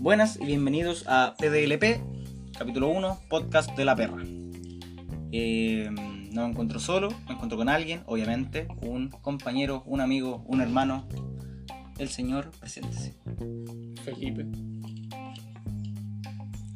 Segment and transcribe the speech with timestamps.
[0.00, 2.00] Buenas y bienvenidos a PDLP,
[2.58, 4.24] capítulo 1, podcast de la perra.
[5.30, 5.88] Eh,
[6.32, 11.06] no me encuentro solo, me encuentro con alguien, obviamente, un compañero, un amigo, un hermano,
[11.98, 13.14] el señor, preséntese.
[14.04, 14.46] Felipe.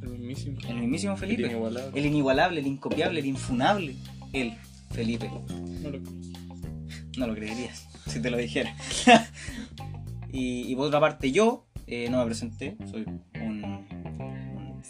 [0.03, 0.59] El mismísimo.
[0.69, 1.43] El mismísimo Felipe.
[1.45, 1.99] El inigualable.
[1.99, 3.97] El inigualable, el incopiable, el infunable.
[4.33, 4.53] El
[4.91, 5.29] Felipe.
[5.83, 6.39] No lo conozco.
[7.17, 8.75] No lo creerías, si te lo dijera.
[10.33, 13.05] y, y por otra parte, yo eh, no me presenté, soy
[13.41, 13.87] un.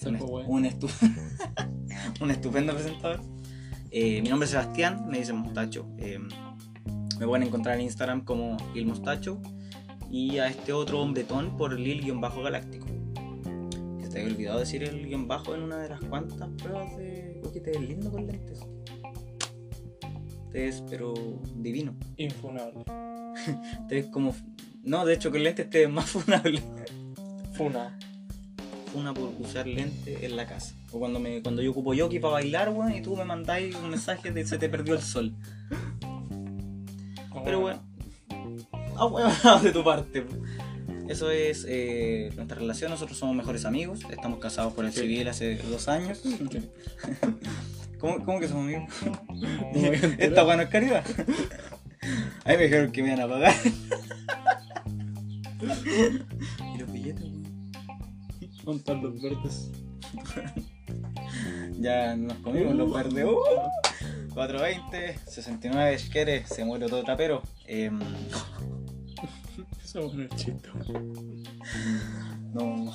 [0.04, 0.44] Un, wea.
[0.48, 0.90] un estu-
[2.20, 3.20] un estupendo presentador.
[3.90, 5.86] Eh, mi nombre es Sebastián, me dicen Mostacho.
[5.98, 6.18] Eh,
[7.20, 9.40] me pueden encontrar en Instagram como Lil Mostacho.
[10.10, 12.86] Y a este otro hombretón por Lil-Galáctico.
[14.00, 17.40] Que te había olvidado decir el guion bajo en una de las cuantas pruebas de.
[17.48, 18.60] Oye, te ves lindo con lentes.
[20.52, 21.14] Te ves, pero
[21.56, 21.94] divino.
[22.18, 22.84] Infunable.
[23.88, 24.34] Te ves como.
[24.84, 26.62] No, de hecho, con lentes te ves más funable.
[27.54, 27.98] Funa.
[28.94, 30.74] Una por usar lentes en la casa.
[30.90, 33.88] O cuando me cuando yo ocupo yoki para bailar, weón, y tú me mandáis un
[33.88, 35.34] mensaje de se te perdió el sol.
[37.44, 37.80] Pero bueno.
[38.96, 40.26] Ah, weón, de tu parte.
[41.08, 42.90] Eso es eh, nuestra relación.
[42.90, 44.00] Nosotros somos mejores amigos.
[44.10, 46.22] Estamos casados por el civil hace dos años.
[48.02, 48.92] ¿Cómo, cómo que somos amigos?
[50.18, 51.04] Esta weón no es caridad.
[52.44, 53.54] Ahí me dijeron que me iban a pagar.
[56.74, 57.70] y los billetes, weón.
[58.64, 59.70] Montar los verdes.
[61.78, 63.24] Ya nos comimos los verdes.
[63.24, 63.38] Uh,
[64.34, 67.40] 420, 69, si quieres, se muere todo trapero.
[67.68, 68.00] Em,
[69.84, 70.68] Eso es un chiste.
[72.52, 72.92] no,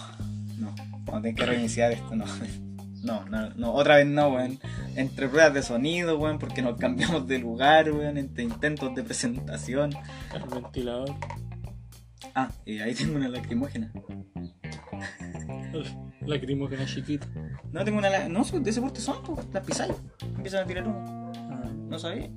[0.57, 2.25] no, no, tenés que reiniciar esto, no.
[3.03, 4.59] No, no, no, otra vez no, weón.
[4.95, 9.91] Entre pruebas de sonido, weón, porque nos cambiamos de lugar, weón, entre intentos de presentación.
[10.33, 11.13] El ventilador.
[12.33, 13.91] Ah, y ahí tengo una lacrimógena.
[16.25, 17.27] Lacrimógena chiquita.
[17.71, 18.27] No, tengo una.
[18.27, 19.93] No, de ese porte son, pues, las pisáis.
[20.35, 21.31] Empiezan a tirar humo.
[21.35, 22.29] Ah, No sabía.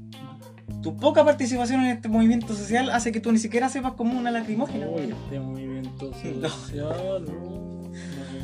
[0.83, 4.31] Tu poca participación en este movimiento social hace que tú ni siquiera sepas como una
[4.31, 6.13] lacrimógena, Uy, este movimiento
[6.43, 7.25] social.
[7.27, 7.80] no.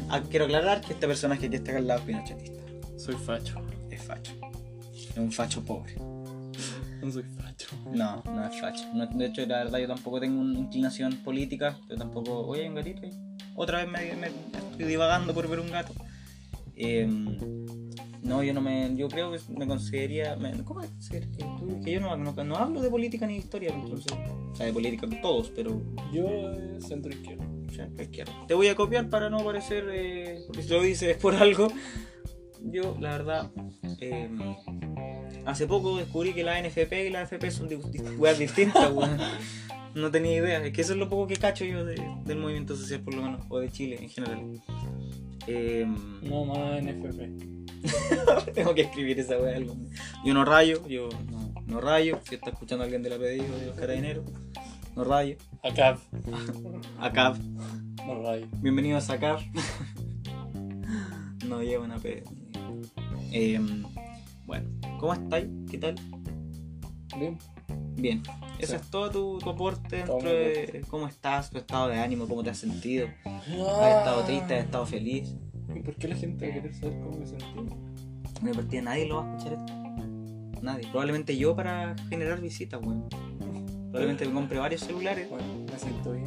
[0.09, 2.63] Ah, quiero aclarar que este personaje que está acá al lado es pinochetista.
[2.97, 3.57] Soy facho.
[3.91, 4.33] Es facho.
[4.95, 5.95] Es un facho pobre.
[5.97, 7.69] No soy facho.
[7.93, 8.85] No, no es facho.
[8.95, 11.77] No, de hecho, la verdad, yo tampoco tengo una inclinación política.
[11.89, 12.41] Yo tampoco.
[12.47, 13.11] Oye, hay un gatito ahí.
[13.55, 14.27] Otra vez me, me-
[14.71, 15.93] estoy divagando por ver un gato.
[16.75, 17.39] Em,
[18.27, 18.95] no, yo no me.
[18.97, 20.37] Yo creo que me consideraría.
[20.37, 21.81] me- ¿Cómo me consideraría tú?
[21.85, 24.13] Que yo no, no, no hablo de política ni de historia, entonces.
[24.53, 25.81] O sea, de política todos, pero.
[26.13, 27.45] Yo eh, centro izquierdo.
[27.69, 28.33] o sea, a izquierda.
[28.49, 29.85] Te voy a copiar para no parecer.
[29.91, 31.69] eh, porque si lo dices por algo.
[32.63, 33.51] Yo, la verdad.
[34.01, 34.39] em,
[35.45, 39.17] hace poco descubrí que la NFP y la AFP son di- di- weas distintas, weón.
[39.95, 40.65] No tenía idea.
[40.65, 43.23] Es que eso es lo poco que cacho yo de- del movimiento social, por lo
[43.23, 43.47] menos.
[43.49, 44.41] O de Chile en general.
[46.23, 47.56] No más NFP.
[48.55, 49.67] tengo que escribir esa día.
[50.25, 52.19] Yo no rayo, yo no, no rayo.
[52.29, 54.25] Si está escuchando alguien de la PDI o de los carabineros,
[54.95, 55.37] no rayo.
[55.63, 55.99] Acá.
[57.01, 57.35] Acá,
[58.07, 58.47] No rayo.
[58.61, 59.39] bienvenido a sacar.
[61.47, 62.25] no lleva una P.
[63.33, 63.85] Em,
[64.47, 64.69] bueno,
[64.99, 65.47] ¿cómo estáis?
[65.71, 65.95] ¿Qué tal?
[67.19, 67.39] Bien.
[67.97, 68.23] Bien.
[68.59, 68.77] Eso Sí.
[68.77, 72.51] es todo tu, tu aporte dentro de cómo estás, tu estado de ánimo, cómo te
[72.51, 73.09] has sentido.
[73.25, 74.55] ¿Has ¿Has estado triste?
[74.59, 75.35] ¿Has estado feliz?
[75.77, 77.45] ¿Y por qué la gente va a querer saber cómo me sentí?
[78.43, 79.73] Me partida nadie lo va a escuchar esto.
[80.63, 80.89] Nadie.
[80.89, 83.05] Probablemente yo para generar visitas, weón.
[83.91, 85.29] Probablemente me compre varios celulares.
[85.31, 86.27] Bueno, me siento bien.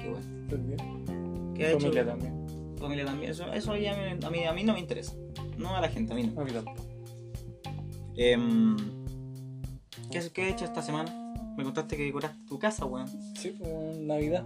[0.00, 0.42] Qué bueno.
[0.42, 1.54] Estoy bien.
[1.54, 1.80] ¿Qué ha hecho?
[1.80, 2.46] Familia también.
[2.78, 3.30] Familia también.
[3.32, 5.12] Eso, eso ya me- a, mí, a mí no me interesa.
[5.58, 6.40] No a la gente, a mí no.
[6.40, 6.82] A mí tampoco.
[8.16, 8.76] Em,
[10.10, 11.12] ¿qué, has- ¿Qué has hecho esta semana?
[11.56, 13.08] Me contaste que decoraste tu casa, weón.
[13.36, 14.44] Sí, pues Navidad.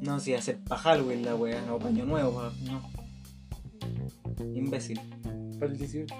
[0.00, 2.80] No, si hacer pa' Halloween la weá, no, paño nuevo, pa- no.
[4.54, 5.00] Imbécil.
[5.58, 6.14] Para el 18.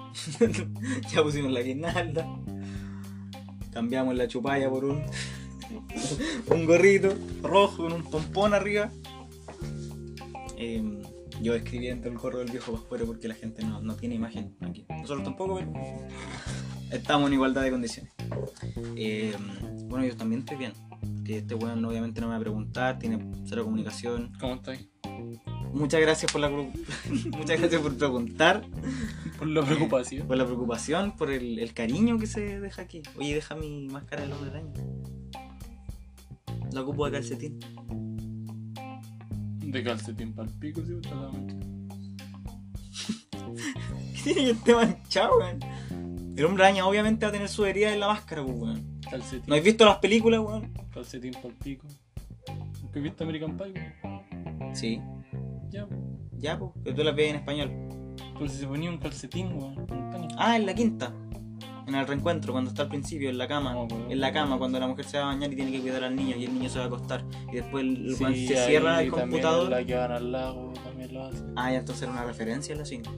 [1.12, 2.26] ya pusimos la guirnalda.
[3.72, 5.02] Cambiamos la chupalla por un.
[6.50, 8.90] un gorrito rojo con un pompón arriba.
[10.56, 11.00] Em,
[11.40, 14.55] yo escribí dentro del gorro del viejo Pascuero porque la gente no, no tiene imagen
[14.61, 14.84] aquí.
[14.88, 15.73] Nosotros tampoco, pero
[16.90, 18.12] estamos en igualdad de condiciones.
[18.96, 20.73] Em, bueno, yo también estoy bien.
[21.25, 24.32] Que este weón obviamente no me va a preguntar, tiene cero comunicación.
[24.38, 24.88] ¿Cómo estáis?
[25.72, 28.64] Muchas gracias por la muchas gracias por preguntar,
[29.38, 30.26] Por la preocupación.
[30.26, 33.02] por la preocupación, por el, el cariño que se deja aquí.
[33.17, 34.72] Oye, deja mi máscara del hombre araña.
[36.72, 37.58] La ocupo de calcetín.
[39.61, 41.56] De calcetín para el pico, sí, está la mancha.
[44.25, 45.61] ¿Qué tiene que manchado, weón?
[46.37, 49.00] El hombre araña obviamente va a tener su herida en la máscara, pues, weón.
[49.11, 49.44] Calcetín.
[49.46, 50.73] ¿No has visto las películas, weón?
[50.93, 51.87] Calcetín por pico.
[52.82, 53.73] ¿Nunca has visto American Pie?
[54.02, 54.76] weón?
[54.76, 55.00] Sí.
[55.70, 56.00] Ya, pues.
[56.38, 57.70] Ya, pues, pero tú las ves en español.
[58.34, 59.87] Pero si se ponía un calcetín, weón.
[60.38, 61.14] Ah, en la quinta.
[61.87, 63.72] En el reencuentro, cuando está al principio, en la cama.
[63.72, 64.11] No, weón.
[64.11, 66.17] En la cama, cuando la mujer se va a bañar y tiene que cuidar al
[66.17, 67.25] niño y el niño se va a acostar.
[67.52, 69.69] Y después el Sí, se ahí cierra el computador.
[69.70, 71.44] La que van al lago también lo hace.
[71.56, 73.11] Ah, ya entonces era una referencia a la 5.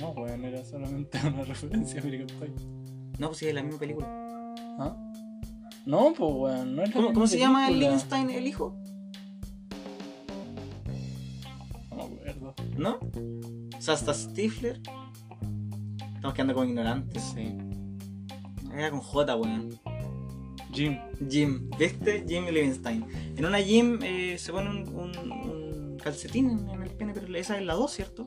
[0.00, 2.52] No, weón, era solamente una referencia a American Pie.
[3.18, 4.06] No, pues sí, es la misma película.
[4.78, 4.96] ¿Ah?
[5.84, 7.78] No, pues weón, no es la ¿Cómo, misma cómo se llama el.
[7.78, 8.76] Liebenstein, el hijo?
[12.82, 12.98] ¿No?
[13.78, 14.80] Sasta Stifler.
[16.16, 17.22] Estamos quedando como ignorantes.
[17.34, 17.56] Sí.
[18.74, 19.78] Era con J, weón.
[20.72, 20.98] Jim.
[21.30, 22.24] Jim, ¿viste?
[22.26, 23.04] Jim Liebenstein.
[23.36, 27.56] En una Jim eh, se pone un, un- un calcetín en, el pene, pero esa
[27.58, 28.26] es la 2, ¿cierto?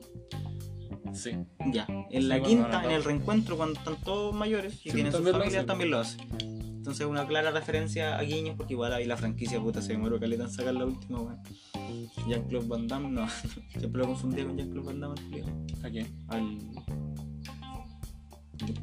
[1.12, 1.32] Sí.
[1.72, 1.86] Ya.
[2.10, 5.28] En la Sí, quinta, en el reencuentro, cuando están todos mayores y Sí, tienen sus
[5.30, 6.16] familias, también lo hace.
[6.86, 10.44] Entonces, una clara referencia a guiños, porque igual ahí la franquicia puta se demoró caleta
[10.44, 11.42] en sacar la última, weón.
[12.28, 13.26] Jean-Claude Van Damme, no,
[13.76, 15.16] siempre lo confundía con Jean-Claude Van Damme.
[15.82, 16.06] ¿A quién?
[16.28, 16.60] al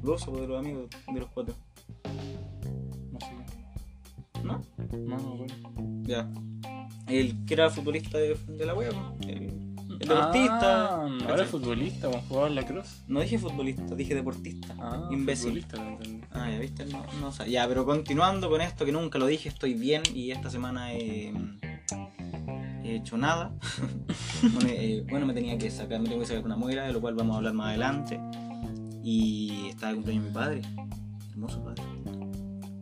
[0.01, 1.55] ruso pues, de los amigos de los cuatro,
[3.13, 4.43] No sé.
[4.43, 4.61] ¿no?
[4.97, 5.55] No, no acuerdo.
[6.01, 6.29] Ya.
[7.07, 9.15] El que era futbolista de, de la wea, ¿no?
[9.29, 9.72] el
[10.07, 11.03] deportista.
[11.03, 13.03] Ah, no futbolista, cuando jugaba en la cruz.
[13.07, 14.75] No dije futbolista, dije deportista.
[14.79, 15.45] Ah, Imbécil.
[15.63, 16.25] futbolista entendí.
[16.31, 17.49] Ah, ya viste, no, no sé.
[17.49, 21.33] Ya, pero continuando con esto, que nunca lo dije, estoy bien y esta semana he,
[22.83, 23.51] he hecho nada.
[24.53, 27.01] bueno, eh, bueno, me tenía que sacar, me tengo que sacar una muela, de lo
[27.01, 28.19] cual vamos a hablar más adelante.
[29.03, 30.61] Y estaba de cumpleaños mi padre,
[31.31, 31.83] hermoso padre.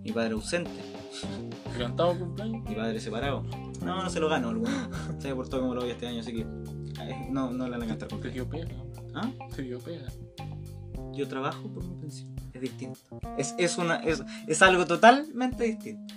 [0.04, 0.72] Mi padre ausente,
[1.74, 2.68] ¿Te cantaba cumpleaños?
[2.68, 3.44] mi padre separado.
[3.84, 4.90] No, no se lo gano, el bueno.
[5.20, 6.46] Se ha portado como lo voy este año, así que
[7.30, 8.70] no, no le van a cantar con dio pega.
[9.16, 9.32] ¿Ah?
[9.56, 10.08] Te dio pega.
[11.14, 12.34] Yo trabajo por mi pensión.
[12.54, 13.00] Es distinto.
[13.38, 16.14] Es, es, una, es, es algo totalmente distinto.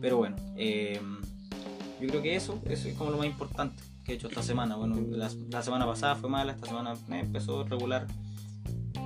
[0.00, 1.00] Pero bueno, eh,
[2.00, 4.76] yo creo que eso, eso es como lo más importante que he hecho esta semana.
[4.76, 8.06] Bueno, la, la semana pasada fue mala, esta semana me empezó regular.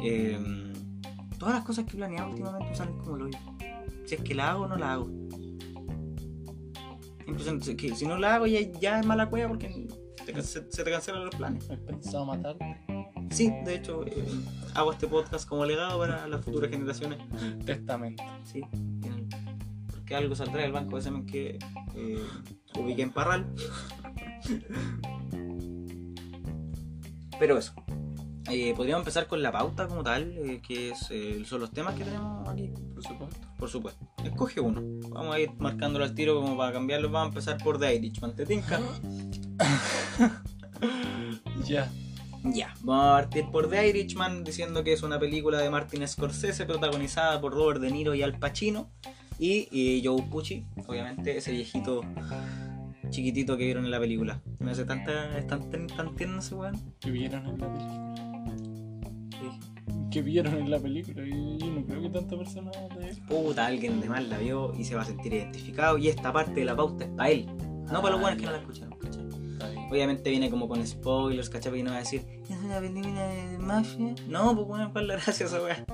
[0.02, 0.38] Eh,
[1.38, 3.38] todas las cosas que he planeado últimamente salen como lo digo.
[4.04, 5.10] Si es que la hago o no la hago.
[7.26, 9.88] Impresionante, que si no la hago ya, ya es mala cueva porque
[10.24, 11.70] te se, se te cancelan los planes.
[11.70, 12.76] ¿Has pensado matarte?
[13.30, 14.24] Sí, de hecho, eh,
[14.74, 17.18] hago este podcast como legado para las futuras generaciones.
[17.64, 18.22] Testamento.
[18.44, 18.60] Sí,
[19.90, 21.58] porque algo saldrá del banco de semen que
[21.96, 22.22] eh,
[22.78, 23.46] ubiqué en Parral.
[27.38, 27.72] Pero eso.
[28.50, 31.94] Eh, podríamos empezar con la pauta como tal, eh, que es, eh, son los temas
[31.94, 33.40] que tenemos aquí, Por supuesto.
[33.56, 34.06] por supuesto.
[34.24, 34.82] Escoge uno.
[35.10, 37.08] Vamos a ir marcándolo al tiro como para cambiarlo.
[37.10, 38.34] Vamos a empezar por The Irishman.
[38.34, 38.44] ¿Te
[41.66, 41.90] Ya.
[42.44, 46.66] Ya, vamos a partir por The Irishman diciendo que es una película de Martin Scorsese
[46.66, 48.90] protagonizada por Robert De Niro y Al Pacino
[49.38, 52.00] y, y Joe Pucci, obviamente ese viejito
[53.10, 54.42] chiquitito que vieron en la película.
[54.58, 56.74] Me hace tanta, es tan, tan, tan tierno ese weón.
[56.98, 58.14] ¿Qué vieron en la película?
[59.30, 59.48] Sí.
[60.10, 61.24] ¿Qué vieron en la película?
[61.24, 64.84] Y yo no creo que tanta persona de Puta, alguien de mal la vio y
[64.84, 67.46] se va a sentir identificado y esta parte de la pauta es para él.
[67.92, 68.91] No para los buenos que no la escucharon,
[69.90, 71.70] Obviamente viene como con spoilers, ¿cachai?
[71.72, 74.14] Porque no va a decir, ¿es una película de mafia?
[74.28, 75.84] No, pues bueno, ¿cuál la gracia esa weá?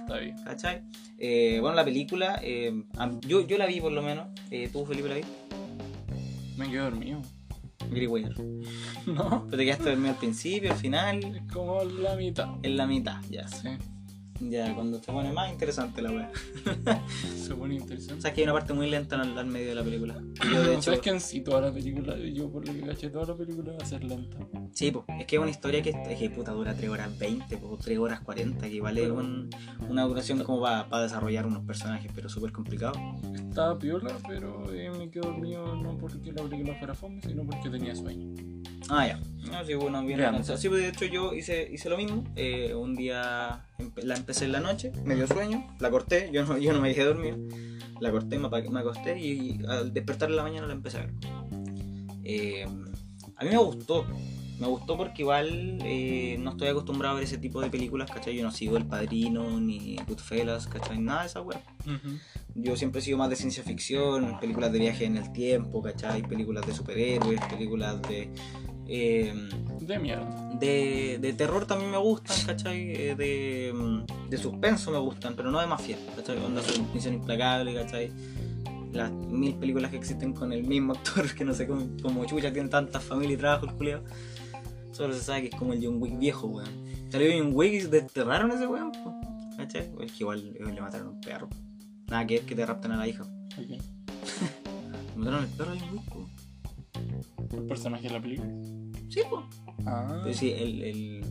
[0.00, 0.36] Está bien.
[0.44, 0.82] ¿Cachai?
[1.18, 2.72] Eh, bueno, la película, eh,
[3.26, 4.28] yo, yo la vi por lo menos.
[4.50, 5.22] Eh, ¿Tú, Felipe, la vi?
[6.56, 7.22] Me quedé dormido.
[7.90, 8.34] Weir.
[9.06, 9.44] No.
[9.44, 12.48] Pero te quedaste dormido al principio, al final, Es como la mitad.
[12.62, 13.46] en la mitad, ya.
[13.48, 13.68] Sí.
[14.40, 16.30] Ya, cuando se pone más interesante la wea.
[17.36, 18.20] Se pone O interesante.
[18.22, 20.16] sea, que hay una parte muy lenta al, al medio de la película.
[20.44, 22.80] Y Yo, de hecho, ¿Sabes que en sí toda la película, yo por lo que
[22.80, 24.36] caché, toda la película va a ser lenta?
[24.72, 27.56] sí, pues, es que es una historia que, es que puta dura 3 horas 20,
[27.56, 29.48] pues, 3 horas 40, que es Pero- un-
[29.88, 32.94] una duración como para desarrollar unos personajes, pero súper complicado.
[33.48, 37.70] Estaba piola, pero eh, me quedé dormido no porque la película fuera fome, sino porque
[37.70, 38.34] tenía sueño.
[38.88, 39.20] Ah, ya.
[39.50, 40.54] No, sí, bueno, bien alcanzado.
[40.54, 40.60] pues.
[40.62, 42.24] Sí, pues, de hecho yo hice, hice lo mismo.
[42.36, 46.44] Eh, un día empe- la empecé en la noche, me dio sueño, la corté, yo
[46.44, 47.36] no, yo no me dejé dormir.
[48.00, 51.10] La corté, me, me acosté y, al despertar en la mañana la empecé a ver.
[52.24, 52.66] Eh,
[53.36, 54.06] a mí me gustó.
[54.58, 58.34] Me gustó porque igual eh, no estoy acostumbrado a ver ese tipo de películas, ¿cachai?
[58.36, 60.98] Yo no sigo El Padrino, ni Goodfellas, ¿cachai?
[60.98, 61.60] Nada de esa weá.
[62.54, 66.22] Yo siempre he sido más de ciencia ficción, películas de viaje en el tiempo, ¿cachai?
[66.22, 68.30] Películas de superhéroes, películas de...
[68.88, 69.32] eh,
[69.80, 70.50] De mierda.
[70.58, 72.92] de, de terror también me gustan, ¿cachai?
[72.94, 76.38] Eh, de, mm, de suspenso me gustan, pero no de mafia, ¿cachai?
[76.38, 76.62] Onda
[76.94, 78.10] Misión Implacable, ¿cachai?
[78.92, 82.52] Las mil películas que existen con el mismo actor, que no sé cómo, como chucha
[82.52, 84.02] tienen tantas familias y trabajo el.
[84.92, 86.70] Solo se sabe que es como el John Wick viejo, weón.
[87.10, 88.92] Salió John Wick y desterraron a ese weón.
[89.56, 89.90] ¿cachai?
[90.00, 91.48] Es que igual le mataron a un perro.
[92.08, 93.24] Nada que ver que te rapten a la hija.
[93.24, 93.58] Ok.
[95.16, 97.35] Le mataron al perro a John Wick.
[97.52, 98.50] El personaje de la película.
[99.08, 99.48] Sí, po.
[99.86, 100.20] Ah.
[100.24, 100.82] Pero sí, el.
[100.82, 101.24] el...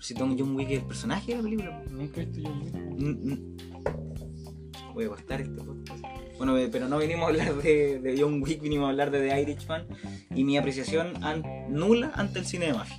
[0.00, 1.82] Si Tom John Wick es el personaje de la película.
[1.90, 4.94] Nunca he visto yo un Mm, mm.
[4.94, 6.04] Voy a cortar este podcast.
[6.36, 9.26] Bueno, eh, pero no vinimos a hablar de, de John Wick, vinimos a hablar de
[9.28, 9.86] The Irishman
[10.34, 12.98] y mi apreciación an- nula ante el cine de mafia.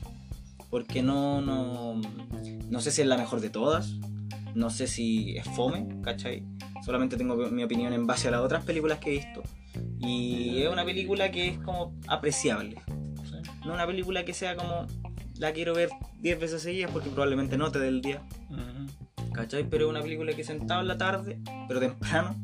[0.69, 2.01] Porque no, no,
[2.69, 3.93] no sé si es la mejor de todas,
[4.55, 6.43] no sé si es fome, ¿cachai?
[6.83, 9.43] Solamente tengo mi opinión en base a las otras películas que he visto.
[10.05, 12.81] Y es una película que es como apreciable.
[13.23, 13.35] Sí.
[13.65, 14.85] No una película que sea como
[15.37, 18.21] la quiero ver 10 veces seguidas porque probablemente no te dé el día.
[19.33, 19.67] ¿Cachai?
[19.67, 22.35] Pero es una película que sentado en la tarde, pero temprano,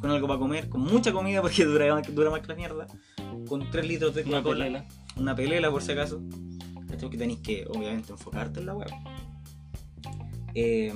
[0.00, 2.86] con algo para comer, con mucha comida porque dura, dura más que la mierda,
[3.46, 4.84] con 3 litros de Una Coca-Cola, pelela.
[5.16, 6.22] una pelela por si acaso.
[6.88, 7.10] ¿Cachai?
[7.10, 8.88] Que tenéis que, obviamente, enfocarte en la web.
[10.54, 10.92] Eh,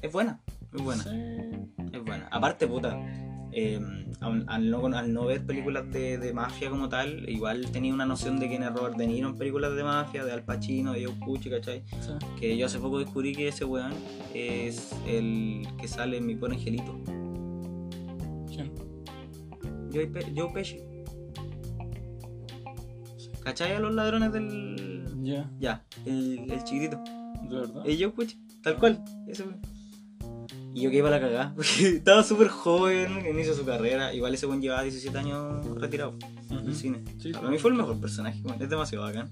[0.00, 0.40] es buena,
[0.72, 1.10] es buena, Sí.
[1.92, 2.28] es buena.
[2.30, 2.96] Aparte, puta,
[3.56, 3.80] eh,
[4.20, 8.04] al, al no, al no ver películas de, de mafia como tal, igual tenía una
[8.06, 11.04] noción de quién es Robert De Niro en películas de mafia, de Al Pacino, de
[11.06, 11.82] Joe Pucci, ¿cachai?
[12.00, 12.12] Sí.
[12.38, 13.92] Que yo hace poco descubrí que ese weón
[14.34, 16.98] es el que sale en Mi Pobre Angelito.
[18.48, 18.72] ¿Quién?
[19.92, 20.80] Joe, Pe- Joe Pesci.
[23.42, 25.04] ¿Cachai a los ladrones del.
[25.22, 25.50] Ya.
[25.58, 27.02] Ya, el, el chiquitito.
[27.48, 27.82] ¿De verdad?
[27.86, 29.04] El Joe Pesci, tal cual.
[29.28, 29.60] Ese weón.
[30.74, 34.12] Y yo que iba a la cagada, porque estaba súper joven, inició su carrera.
[34.12, 36.16] Igual ese weón llevaba 17 años retirado
[36.50, 36.60] Ujú.
[36.64, 37.04] del cine.
[37.18, 37.32] Sí.
[37.32, 39.30] Para mí fue el mejor personaje, es demasiado bacán.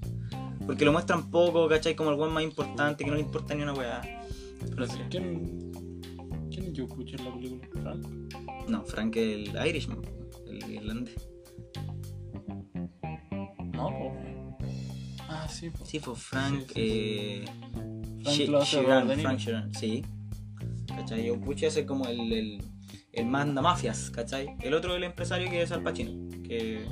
[0.67, 1.97] Porque lo muestran poco, ¿cachai?
[1.97, 4.01] Como el weón más importante, que no le importa ni una weá.
[4.71, 5.73] Pero sí, ¿quién,
[6.53, 7.69] ¿Quién es Joe Pucci en la película?
[7.83, 8.07] ¿Frank?
[8.69, 9.99] No, Frank el Irishman,
[10.47, 11.29] el irlandés.
[13.73, 14.17] No, po.
[15.29, 15.85] Ah, sí, po.
[15.85, 16.67] Sí, fue Frank.
[16.69, 17.45] Sí, eh,
[18.23, 19.19] Frank Sheeran.
[19.19, 20.05] Frank Sheeran, sí.
[21.03, 21.31] ¿Cachai?
[21.41, 22.63] Pucci hace como el, el,
[23.13, 24.57] el manda mafias, ¿cachai?
[24.61, 26.29] El otro el empresario que es Al Pacino.
[26.43, 26.87] Que,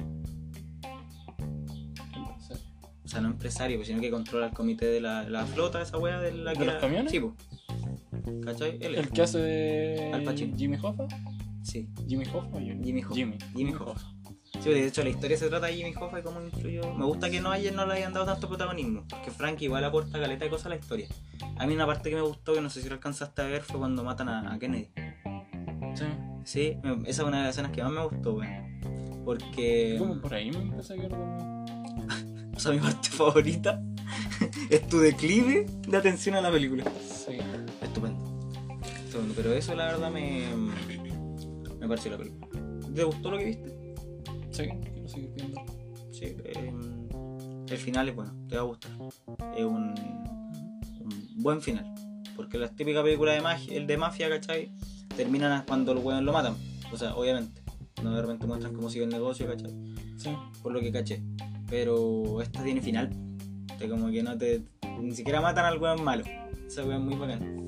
[3.04, 5.98] o sea, no empresario, pues, sino que controla el comité de la, la flota, esa
[5.98, 7.10] wea de la ¿De que los era- camiones?
[7.12, 7.34] Sí, pues.
[8.44, 8.78] ¿Cachai?
[8.80, 9.00] Él es.
[9.00, 10.56] El que hace de Al Pacino.
[10.56, 11.06] Jimmy Hoffa.
[11.62, 11.88] Sí.
[12.08, 12.58] Jimmy Hoffa.
[12.60, 13.14] Jimmy Hoffa.
[13.14, 14.12] Jimmy, Jimmy Hoffa.
[14.62, 16.94] Sí, de hecho la historia se trata de Jimmy Hoffa y cómo influyó.
[16.94, 20.20] Me gusta que no, haya, no le hayan dado tanto protagonismo, porque Frank igual aporta
[20.20, 21.08] caleta de cosas a la historia.
[21.56, 23.62] A mí una parte que me gustó, que no sé si lo alcanzaste a ver,
[23.62, 24.90] fue cuando matan a, a Kennedy.
[25.94, 26.04] Sí.
[26.44, 29.24] Sí, me- esa es una de las escenas que más me gustó, weón.
[29.24, 29.96] Porque.
[29.98, 30.76] Como por ahí me.
[32.56, 33.80] O sea, mi parte favorita
[34.68, 36.84] es tu declive de atención a la película.
[37.08, 37.38] Sí.
[37.80, 38.22] Estupendo.
[39.06, 39.32] Estupendo.
[39.34, 40.44] Pero eso, la verdad, me.
[41.78, 42.48] Me pareció la película.
[42.94, 43.79] ¿Te gustó lo que viste?
[44.50, 45.60] Sí, quiero seguir viendo.
[46.12, 46.24] Sí.
[46.44, 46.72] eh,
[47.68, 48.90] el final es bueno, te va a gustar.
[49.56, 49.94] Es un,
[51.00, 51.94] un buen final.
[52.36, 54.72] Porque las típicas películas de magia, el de mafia, ¿cachai?
[55.16, 56.54] Terminan cuando los weones lo matan.
[56.92, 57.62] O sea, obviamente.
[58.02, 59.70] No de repente muestran cómo sigue el negocio, ¿cachai?
[60.16, 60.30] Sí.
[60.62, 61.22] Por lo que caché.
[61.68, 63.10] Pero esta tiene final.
[63.78, 64.62] Te como que no te.
[65.00, 66.24] Ni siquiera matan al weón malo.
[66.66, 67.60] Esa weón es muy bacán.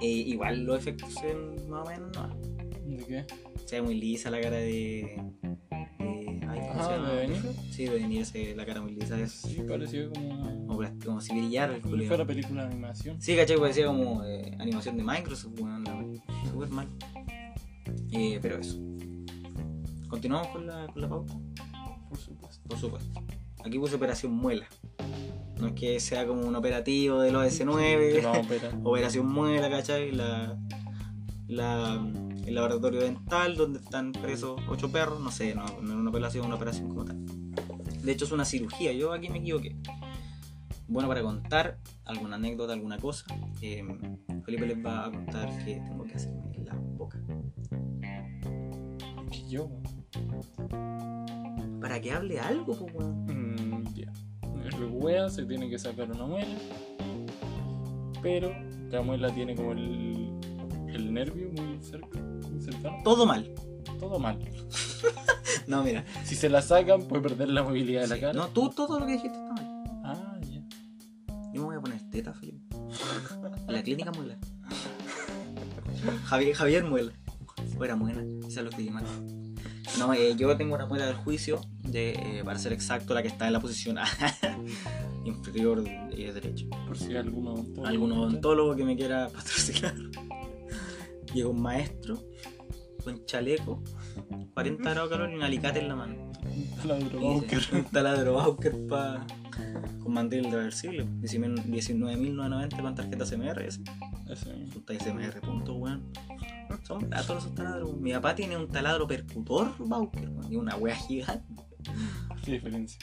[0.00, 2.96] Eh, igual los efectos ven más o menos no.
[2.96, 3.26] ¿De qué?
[3.66, 4.66] Se ve muy lisa la cara de.
[4.68, 7.12] de ay, ¿cómo se llama?
[7.12, 7.52] ¿de Niro?
[7.70, 9.20] Sí, de se ve la cara muy lisa.
[9.20, 10.40] Es Sí, parecía como.
[10.66, 12.08] como, plas- como si brillara el Como si culiao.
[12.08, 13.20] fuera película de animación.
[13.20, 15.84] Sí, caché, parecía como eh, animación de Microsoft, weón.
[15.84, 16.22] la wea.
[16.50, 16.88] Súper mal.
[18.12, 18.78] Eh, pero eso.
[20.08, 21.34] Continuamos con la, con la pauta.
[22.08, 22.68] Por supuesto.
[22.68, 23.20] Por supuesto.
[23.64, 24.66] Aquí puse Operación Muela.
[25.60, 28.22] No es que sea como un operativo de los De S9.
[28.22, 28.70] la ópera.
[28.84, 30.12] Operación Muela, ¿cachai?
[30.12, 30.56] La,
[31.48, 32.06] la,
[32.46, 35.20] el laboratorio dental donde están presos ocho perros.
[35.20, 37.24] No sé, no, no es una operación, una operación como tal.
[38.02, 38.92] De hecho, es una cirugía.
[38.92, 39.76] Yo aquí me equivoqué.
[40.88, 43.26] Bueno, para contar alguna anécdota, alguna cosa,
[43.60, 43.84] eh,
[44.44, 47.20] Felipe les va a contar que tengo que hacerme en la boca.
[49.32, 49.68] Que yo.
[51.80, 53.24] Para que hable algo, pues, weón.
[53.26, 54.12] Mm, ya.
[54.64, 56.56] El wea se tiene que sacar una muela.
[58.22, 58.52] Pero
[58.90, 60.30] la muela tiene como el,
[60.88, 62.20] el nervio muy cerca,
[63.04, 63.52] Todo mal.
[63.98, 64.38] Todo mal.
[65.66, 66.04] No, mira.
[66.24, 68.32] Si se la sacan, puede perder la movilidad de la cara.
[68.32, 69.84] No, tú todo lo que dijiste está mal.
[70.04, 70.62] Ah, ya.
[71.52, 72.60] Yo me voy a poner teta, Felipe.
[73.66, 74.36] En la clínica muela.
[76.26, 77.10] Javier, Javier muela.
[77.78, 79.04] O era muela, esa es lo que dije mal.
[79.98, 83.28] No, eh, yo tengo una muela del juicio, de, eh, para ser exacto, la que
[83.28, 83.96] está en la posición
[85.24, 86.66] inferior eh, derecha.
[86.86, 89.94] Por si alguno odontólogo- Algún odontólogo que me quiera patrocinar.
[91.34, 92.22] Llega un maestro
[93.06, 93.80] con chaleco,
[94.54, 96.32] 40 grados de calor y un alicate en la mano.
[96.44, 97.62] Un taladro Y Bauker.
[97.72, 99.24] Un taladro Bauker pa,
[100.02, 101.06] con mantel reversible.
[101.22, 103.62] 19.990 con tarjeta CMR.
[103.62, 103.80] Ese.
[104.28, 105.40] Ese mismo.
[105.40, 106.02] Punto, weón.
[106.82, 107.96] Son baratos esos taladros.
[107.96, 111.62] Mi papá tiene un taladro percutor Bauker, weón, y una wea gigante.
[112.44, 112.98] ¿Qué diferencia?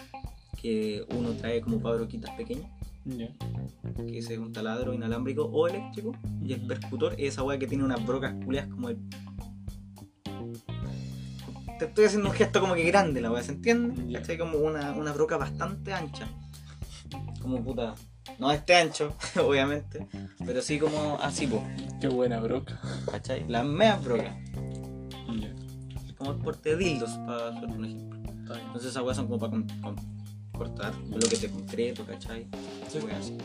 [0.62, 2.70] Que uno trae como para broquitas pequeñas.
[3.06, 3.28] Ya.
[3.98, 7.68] que ese es un taladro inalámbrico o eléctrico, y el percutor es esa weá que
[7.68, 8.98] tiene unas brocas culeas como el.
[11.80, 14.12] Te estoy haciendo un gesto como que grande la weá, ¿se entiende?
[14.12, 14.20] Ya.
[14.20, 14.38] ¿Cachai?
[14.38, 16.28] Como una, una broca bastante ancha.
[17.42, 17.96] Como puta.
[18.40, 19.14] No este ancho,
[19.46, 20.08] obviamente,
[20.46, 21.62] pero sí como así, po,
[22.00, 22.80] Qué buena broca.
[23.12, 23.46] ¿cachai?
[23.48, 24.34] Las medias brocas,
[25.40, 25.54] Ya.
[26.18, 28.20] como el porte de dildos, para hacer un ejemplo.
[28.56, 29.96] Entonces esas weas son como para con- con-
[30.54, 32.48] cortar bloques de concreto, ¿cachai?
[32.90, 33.00] Sí.
[33.00, 33.38] Weas así.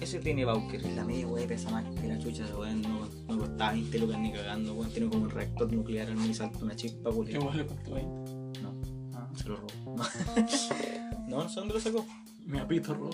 [0.00, 2.82] Ese tiene Bauker, la media wea pesa más que la chucha, weón.
[2.82, 4.90] No, no costaba 20 lucas ni cagando, weón.
[4.90, 7.44] Tiene como un reactor nuclear en el salto, una chispa, ¿Qué culiao.
[7.46, 8.32] vale costó 20?
[8.62, 8.72] No,
[9.14, 9.96] Ah, se lo robó.
[11.28, 12.06] no, no sé dónde lo sacó.
[12.46, 13.10] mi apito robo.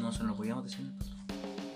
[0.00, 0.90] No, eso no lo podíamos decir.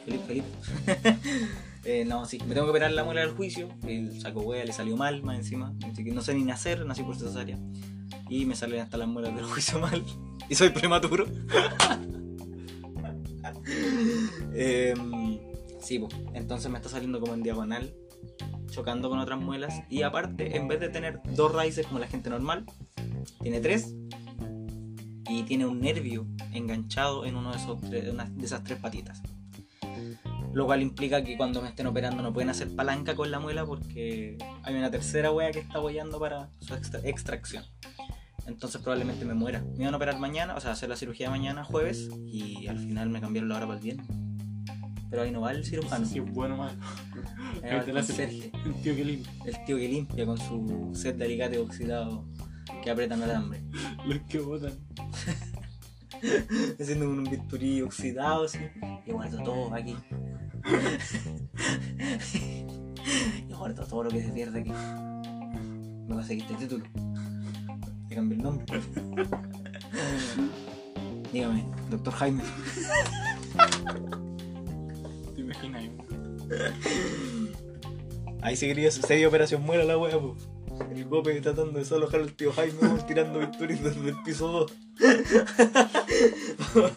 [0.05, 1.19] Felipe, Felipe.
[1.85, 3.69] eh, no, sí, me tengo que operar la muela del juicio.
[3.87, 5.73] El saco wea le salió mal, más encima.
[5.91, 7.59] Así que no sé ni nacer, nací por cesárea.
[8.29, 10.05] Y me salen hasta las muelas del juicio mal.
[10.49, 11.27] Y soy prematuro.
[14.55, 15.39] Em,
[15.81, 16.15] sí, pues.
[16.35, 17.95] Entonces me está saliendo como en diagonal,
[18.71, 19.83] chocando con otras muelas.
[19.89, 22.65] Y aparte, en vez de tener dos raíces como la gente normal,
[23.43, 23.95] tiene tres.
[25.29, 29.23] Y tiene un nervio enganchado en de, esos una de esas tres patitas.
[30.53, 33.67] Lo cual implica que cuando me estén operando no pueden hacer palanca con la muela
[33.67, 37.65] porque hay una tercera wea que está bollando para su extra- extracción.
[38.47, 39.63] Entonces probablemente me muera.
[39.77, 43.09] Me iban a operar mañana, o sea, hacer la cirugía mañana, jueves, y al final
[43.11, 44.07] me cambiaron la hora para el viernes.
[45.11, 46.05] Pero ahí no va el No cirujano.
[46.05, 46.79] es bueno malo.
[46.81, 49.33] Va Ahí el tío que limpia.
[49.47, 52.27] el tío que limpia con su set de alicate oxidado
[52.83, 53.63] que apretan alambre.
[54.07, 54.73] Los que botan.
[56.81, 58.59] haciendo un bisturí oxidado así
[59.07, 59.95] y guardo todo aquí
[63.49, 64.71] y guardo todo lo que se pierde aquí
[66.09, 66.85] me conseguiste el título
[68.15, 68.65] te cambié el nombre
[71.33, 72.45] dígame doctor Jaime
[75.35, 75.85] ¿Te imaginas?
[78.41, 80.37] ahí sí quería sería operación muera la wea po.
[80.93, 84.69] el gope tratando de desalojar al tío Jaime tirando bisturí desde el piso
[86.77, 86.93] 2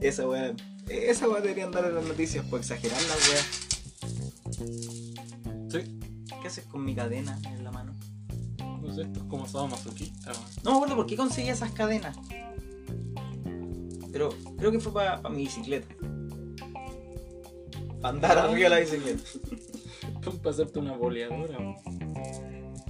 [0.00, 0.54] esa wea
[0.88, 3.42] esa wea deberían dar en las noticias por exagerar la wea
[5.70, 5.98] Sí.
[6.42, 7.91] ¿Qué haces con mi cadena en la mano?
[8.94, 10.32] Sé, esto es como sábado masoquista.
[10.64, 12.16] No me acuerdo por qué conseguí esas cadenas.
[14.12, 14.28] Pero
[14.58, 15.88] creo que fue para mi bicicleta.
[18.00, 19.22] Para andar arriba de la bicicleta.
[20.24, 21.58] Para pasarte una boleadora.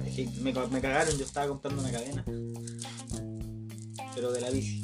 [0.05, 2.25] Es que me, ca- me cagaron, yo estaba comprando una cadena.
[4.15, 4.83] Pero de la bici.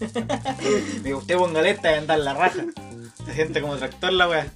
[1.04, 2.64] me usted ponga alerta y andar la raja.
[3.26, 4.52] Se siente como tractor la wea.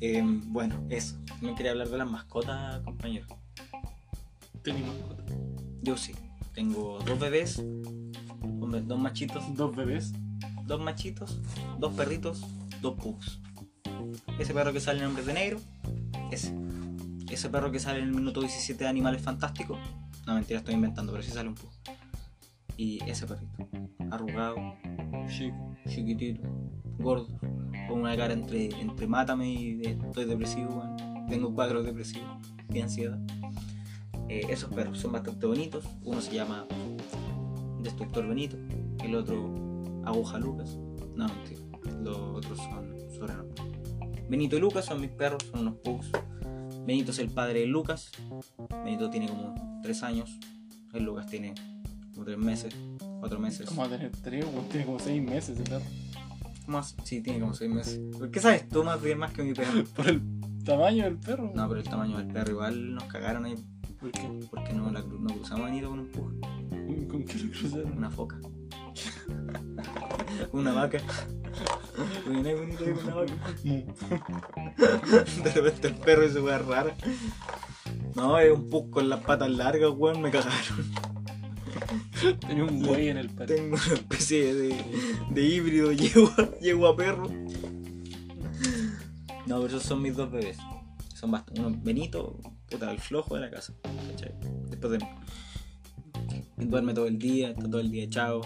[0.00, 1.16] Em, bueno, eso.
[1.44, 3.26] Me quería hablar de las mascotas, compañero.
[4.62, 5.24] Tenía mascota.
[5.82, 6.14] Yo sí.
[6.54, 7.58] Tengo dos bebés,
[8.60, 10.12] hombre, dos machitos, Dos bebés.
[10.66, 11.40] dos machitos,
[11.78, 12.42] dos perritos,
[12.80, 13.40] dos pugs.
[14.38, 15.58] Ese perro que sale en Hombres de Negro,
[16.30, 16.54] ese.
[17.28, 19.78] Ese perro que sale en el minuto 17 de Animales Fantásticos.
[20.26, 21.70] No, mentira, estoy inventando, pero sí sale un pug.
[22.76, 23.56] Y ese perrito,
[24.12, 24.56] arrugado,
[25.28, 25.74] Chico.
[25.88, 26.48] chiquitito,
[26.98, 27.26] gordo,
[27.88, 30.84] con una cara entre, entre mátame y estoy depresivo.
[31.28, 32.28] Tengo cuadros depresivos
[32.72, 33.18] y ansiedad.
[34.28, 35.84] Eh, esos perros son bastante bonitos.
[36.02, 36.66] Uno se llama
[37.82, 38.56] Destructor Benito,
[39.02, 40.76] el otro Aguja Lucas.
[41.14, 41.60] No, mentira,
[42.02, 43.62] los otros son sobrenombres.
[44.28, 46.10] Benito y Lucas son mis perros, son unos pugs.
[46.86, 48.10] Benito es el padre de Lucas.
[48.84, 50.38] Benito tiene como 3 años.
[50.92, 51.54] El Lucas tiene
[52.12, 52.74] como 3 meses,
[53.20, 53.66] 4 meses.
[53.66, 54.44] ¿Cómo va a tener tres?
[54.44, 54.68] weón?
[54.68, 55.84] Tiene como seis meses ese perro.
[56.66, 58.00] Más, sí, tiene como 6 meses.
[58.18, 59.84] ¿Por qué sabes tú más bien más que mi perro?
[59.96, 60.20] Por el
[60.64, 61.50] tamaño del perro.
[61.54, 63.56] No, pero el tamaño del perro igual nos cagaron ahí
[64.00, 64.28] ¿Por qué?
[64.50, 66.40] porque no, la, no cruzamos a Benito con un pug,
[67.08, 67.92] ¿Con qué lo cruzaron?
[67.96, 68.38] una foca.
[70.52, 70.98] una vaca.
[72.26, 73.32] Benito ahí con una vaca.
[75.44, 76.94] De repente el perro hizo weá rara.
[78.14, 80.90] No, es un pug con las patas largas, weón, me cagaron.
[82.46, 83.54] Tenía un güey en el perro.
[83.54, 84.84] Tengo una especie de,
[85.30, 87.28] de híbrido yegua, yegua perro.
[89.46, 90.58] No, pero esos son mis dos bebés.
[91.14, 91.60] Son bastante.
[91.60, 92.38] Uno Benito,
[92.70, 93.74] puta, el flojo de la casa.
[94.10, 94.32] ¿cachai?
[94.70, 95.04] Después de mí.
[96.56, 98.40] Duerme todo el día, está todo el día echado.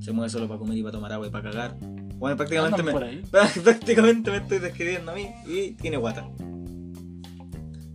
[0.00, 1.76] Se mueve solo para comer y para tomar agua y para cagar.
[2.16, 2.92] Bueno, prácticamente me,
[3.62, 6.28] prácticamente me estoy describiendo a mí y tiene guata.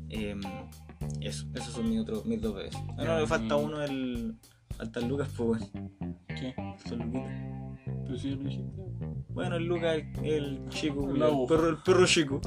[0.09, 0.41] Em,
[1.21, 2.73] Eso, esos son mis, otros, mis dos bebés.
[2.73, 4.35] Ya, Bueno, le falta uno el.
[4.77, 5.89] Falta el Lucas, pues bueno.
[6.27, 6.53] ¿Qué?
[6.87, 7.11] Son.
[8.03, 9.10] Pero si ya lo dijiste.
[9.33, 12.41] Bueno, el Lucas, el, el chico, El perro, el perro chico.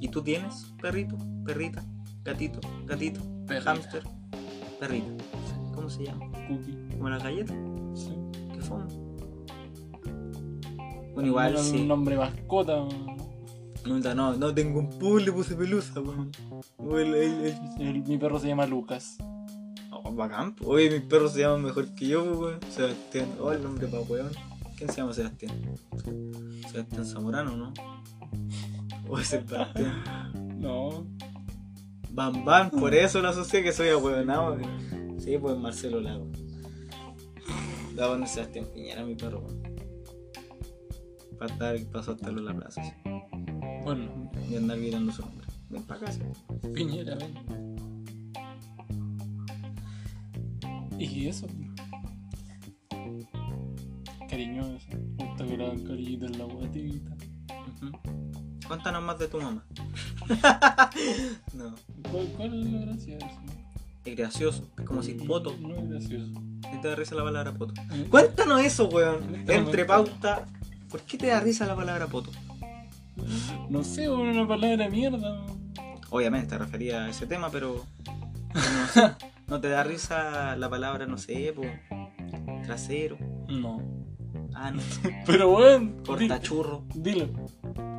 [0.00, 1.84] ¿Y tú tienes perrito, perrita,
[2.24, 3.70] gatito, gatito, Perrita.
[3.70, 4.02] hámster,
[4.78, 5.08] perrita?
[5.74, 6.26] ¿Cómo se llama?
[6.48, 6.76] Cookie.
[6.96, 7.52] ¿Como la galleta?
[7.94, 8.14] Sí.
[8.54, 8.78] ¿Qué fue?
[11.14, 11.84] Bueno, igual Un sí.
[11.84, 12.76] nombre mascota.
[13.86, 16.30] No, no, no tengo un pool, le puse pelusa, weón.
[16.78, 19.16] O el- el- el- El- mi perro se llama Lucas.
[19.90, 20.54] Oh, bacán.
[20.64, 22.58] Oye, mis perros se llaman mejor que yo, weón.
[22.70, 23.28] Sebastián.
[23.40, 24.30] Oh, el nombre pa' weón.
[24.80, 25.52] ¿Quién se llama Sebastián?
[26.72, 27.74] Sebastián Zamorano, ¿no?
[29.06, 30.32] O es Sebastián.
[30.58, 31.06] No.
[32.10, 34.58] Bam Bam, por eso lo asocié que soy ahueonado.
[35.18, 36.30] Sí, pues Marcelo Lago.
[37.94, 39.46] La onda Sebastián Piñera, mi perro.
[41.38, 42.92] Para estar, para soltarlo en la plaza, sí.
[43.84, 45.46] Bueno, Y andar gritando su nombre.
[45.68, 46.20] Ven para casa.
[46.74, 47.34] Piñera, ven.
[50.98, 51.46] Y eso.
[54.30, 54.86] Cariñoso.
[55.18, 57.16] Me gusta que hagan cariñito en la guatita.
[58.66, 59.64] Cuéntanos más de tu mamá.
[61.54, 61.74] no,
[62.12, 63.26] ¿Cuál, cuál es de eso?
[64.04, 64.70] es gracioso.
[64.78, 65.56] Es como si poto.
[65.60, 66.32] No es gracioso.
[66.70, 67.74] ¿Qué te da risa la palabra poto?
[67.92, 68.06] ¿Eh?
[68.08, 69.18] Cuéntanos eso, weón.
[69.18, 70.46] Cuéntame, Entre pauta.
[70.88, 72.30] ¿Por qué te da risa la palabra poto?
[73.68, 75.44] No sé, una palabra de mierda.
[76.10, 77.84] Obviamente te refería a ese tema, pero.
[78.54, 79.14] No, sé.
[79.46, 81.62] ¿No te da risa la palabra, no sé, po,
[82.64, 83.16] trasero?
[83.48, 83.80] No.
[84.62, 84.82] Ah, no.
[85.24, 86.84] Pero bueno, Cortachurro.
[86.94, 87.26] dilo,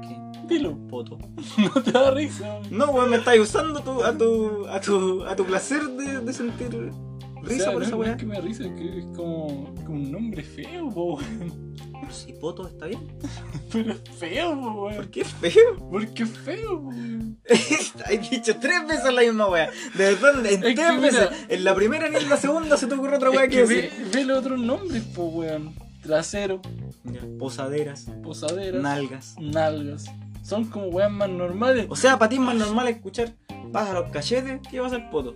[0.07, 0.15] ¿Qué?
[0.47, 0.77] dilo.
[0.87, 1.17] Poto.
[1.57, 2.59] No te da risa.
[2.69, 6.33] No, weón, me estás usando tu- a, tu, a, tu, a tu placer de, de
[6.33, 8.11] sentir O risa sea, por no, esa no weá.
[8.11, 11.71] es que me da risa, es que es como, como un nombre feo, po, weón.
[12.11, 13.07] Si poto está bien.
[13.71, 15.07] Pero es feo, po, ¿Por weón.
[15.09, 15.77] qué es feo?
[15.89, 17.39] Porque es feo, po, weón.
[18.05, 19.69] Hay dicho tres veces la misma weá.
[19.95, 21.29] De verdad, en tres mira- veces.
[21.49, 23.61] En la primera ni en la segunda se te ocurre otra weá Es que que
[23.65, 23.91] decir.
[23.97, 25.73] ve, ve los otros nombres, po, weón.
[26.01, 26.61] Trasero,
[27.03, 29.35] Ya, Posaderas, posaderas, nalgas.
[29.39, 30.05] nalgas.
[30.43, 31.85] Son como weas más normales.
[31.89, 33.33] O sea, para ti es más normal escuchar
[33.71, 35.35] los cachetes que vas al poto.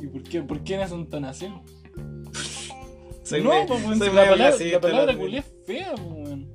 [0.00, 1.62] ¿Y por qué, por qué en esa entonación?
[3.24, 6.48] Soy no, me- weón, soy la palabra, la palabra la- culia es fea, po, weón.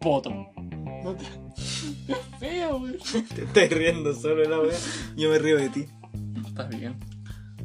[0.00, 0.30] Poto.
[1.04, 1.24] No te-
[2.12, 2.96] es fea, weón.
[3.34, 4.76] Te estás riendo solo la weá.
[5.16, 5.86] Yo me río de ti.
[6.46, 6.96] Está bien.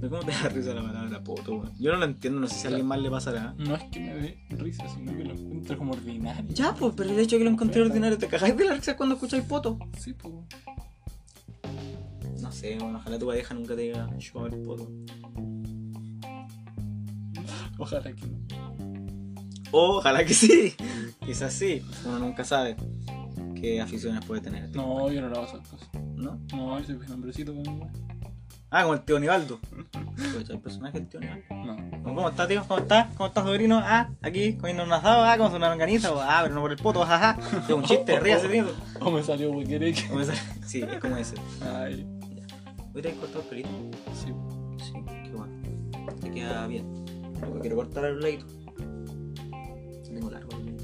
[0.05, 1.73] ¿De ¿Cómo te da risa la palabra poto, weón?
[1.79, 3.55] Yo no lo entiendo, no sé si a alguien más le pasará.
[3.57, 6.45] No es que me dé risa, sino que lo encuentro como ordinario.
[6.49, 8.95] Ya, pues, pero el hecho de que lo encontré ordinario, ¿te cagáis de la risa
[8.95, 9.79] cuando escucháis poto?
[9.97, 10.45] Sí, po.
[12.39, 14.91] No sé, bueno, ojalá tu pareja nunca te diga yo a ver poto.
[17.79, 18.75] Ojalá que no.
[19.71, 20.75] Ojalá que sí.
[21.25, 21.81] Quizás sí.
[22.05, 22.75] Uno nunca sabe
[23.59, 24.69] qué aficiones puede tener.
[24.75, 25.89] No, yo no le hago esas cosas.
[26.15, 26.39] ¿No?
[26.53, 28.14] No, yo soy un hombrecito con un
[28.71, 29.59] Ah, como el tío Nivaldo.
[30.49, 31.43] El personaje del tío Nivaldo.
[31.49, 32.03] No.
[32.03, 32.63] ¿Cómo está, tío?
[32.67, 33.09] ¿Cómo está?
[33.15, 33.79] ¿Cómo está, sobrino?
[33.81, 36.09] Ah, aquí comiendo un asado, ah, como una longaniza.
[36.15, 37.37] Ah, pero no por el poto, jaja.
[37.63, 38.65] Es un chiste, ríase, tío.
[38.99, 40.33] O me salió ese-
[40.65, 41.35] Sí, es como ese.
[41.63, 42.05] Ay,
[42.93, 43.69] ¿Hoy te has cortado el pelito?
[44.13, 44.33] sí.
[44.83, 45.53] Sí, qué bueno.
[46.21, 47.05] Te queda bien.
[47.41, 48.45] Yo quiero cortar el leito.
[50.03, 50.75] Tengo largo el.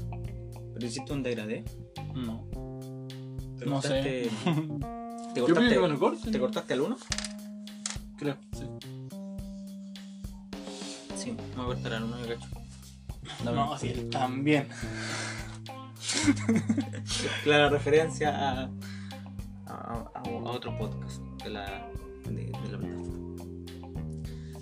[0.74, 1.64] ¿Pero hiciste un degradé?
[2.14, 2.46] No.
[3.58, 4.30] ¿Te No cortaste- sé.
[5.34, 6.32] ¿Te Yo pido que me cortaste, lo corten.
[6.32, 6.96] ¿Te cortaste al uno?
[8.22, 8.64] Creo, sí.
[11.16, 12.46] Sí, me voy a cortar al uno, yo cacho.
[13.44, 13.56] Dame.
[13.56, 14.68] No, sí, también.
[17.42, 18.70] Clara referencia a,
[19.66, 21.88] a, a- a otro podcast de la,
[22.26, 23.44] de, de la plataforma.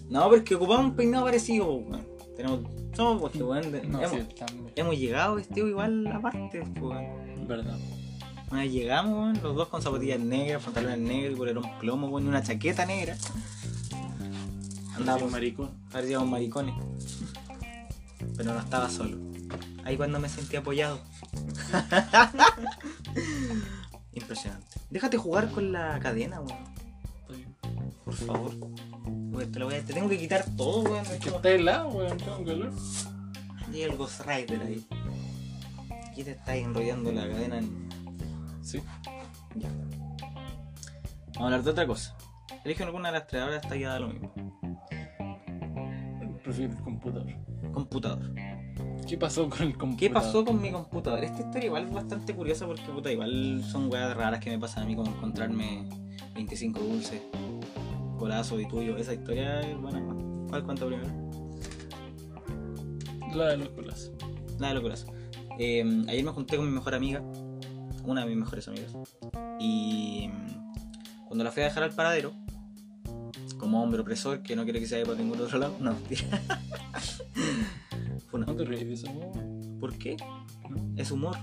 [0.09, 2.07] No, pero es que ocupamos un peinado parecido, weón.
[2.37, 2.61] Tenemos.
[2.97, 4.73] Somos, porque, weón, de- No, hemos, sí, también.
[4.77, 7.47] hemos llegado vestido igual aparte, po, weón.
[7.47, 7.79] Verdad.
[8.51, 12.29] Una vez llegamos, weón, los dos con zapatillas negras, pantalones negros, polerón plomo, weón, y
[12.29, 13.17] una chaqueta negra.
[14.97, 15.71] Andábamos, maricón.
[15.93, 16.75] parecíamos maricones.
[18.37, 19.17] Pero no estaba solo.
[19.85, 20.99] Ahí cuando me sentí apoyado.
[24.13, 24.67] Impresionante.
[24.91, 26.59] Déjate jugar con la cadena, weón.
[28.05, 28.53] Por favor.
[29.07, 31.05] Weón, te, lo voy a- te tengo que quitar todo, weón.
[31.07, 32.19] Es Es que está helado, weón.
[32.19, 32.73] Tengo calor.
[33.73, 34.85] El Ghost Rider ahí.
[36.09, 37.89] Aquí te está enrollando la cadena en.
[38.63, 38.81] Sí.
[39.57, 39.69] Ya.
[39.69, 42.17] Vamos a hablar de otra cosa.
[42.65, 44.33] Elige alguna de las tres, ahora está ya da lo mismo.
[46.43, 47.27] Prefiero el computador.
[47.73, 48.35] Computador.
[49.09, 49.97] ¿Qué pasó con el computador?
[49.99, 51.25] ¿Qué pasó con mi computador?
[51.25, 54.85] Esta historia igual es bastante curiosa porque puta, igual son weas raras que me pasan
[54.85, 55.89] a mí como encontrarme
[56.35, 57.23] 25 dulces,
[58.19, 58.97] colazo y tuyo.
[58.97, 60.01] Esa historia es buena.
[60.49, 61.09] ¿Cuál cuenta primero?
[63.35, 64.11] La de los colas.
[64.59, 65.07] Nada de lo colazo.
[65.59, 67.23] Eh, ayer me junté con mi mejor amiga,
[68.11, 68.93] una de mis mejores amigas,
[69.59, 72.33] y mm, Cuando la fui a dejar al paradero,
[73.59, 76.25] como hombre opresor que no quiere que se vaya para ningún otro lado, no, mentira.
[78.29, 79.05] Fue una- No te ríes.
[79.79, 80.17] ¿Por qué?
[80.69, 80.77] No.
[80.97, 81.37] Es humor.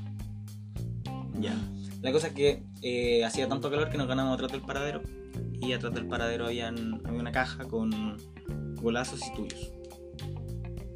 [1.40, 1.56] Ya.
[2.02, 5.02] La cosa es que eh, hacía tanto calor que nos ganamos atrás del paradero.
[5.62, 8.18] Y atrás del paradero habían, había una caja con
[8.76, 9.72] golazos y tuyos.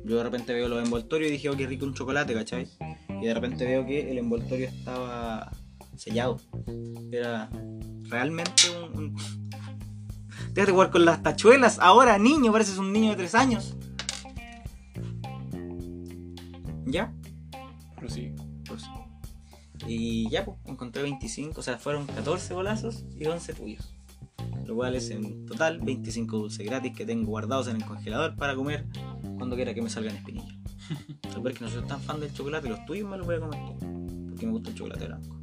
[0.03, 2.67] Yo de repente veo los envoltorios y dije, oh, qué rico un chocolate, ¿cachai?
[3.21, 5.51] Y de repente veo que el envoltorio estaba
[6.01, 6.37] sellado.
[7.11, 7.49] Era
[8.09, 8.97] realmente un...
[8.97, 9.15] un...
[10.53, 11.77] Déjate jugar con las tachuelas.
[11.79, 13.75] Ahora, niño, pareces un niño de tres años.
[16.85, 17.13] ¿Ya?
[17.95, 18.33] Pero sí.
[18.67, 18.83] Pues.
[19.87, 23.93] Y ya, pues, encontré 25, o sea, fueron 14 golazos y 11 tuyos.
[24.65, 28.55] Lo cual es en total 25 dulces gratis que tengo guardados en el congelador para
[28.55, 28.85] comer
[29.37, 30.55] cuando quiera que me salgan espinillas.
[31.35, 33.35] Lo peor es que no soy tan fan del chocolate, los tuyos me los voy
[33.35, 33.59] a comer.
[34.29, 35.40] Porque me gusta el chocolate blanco.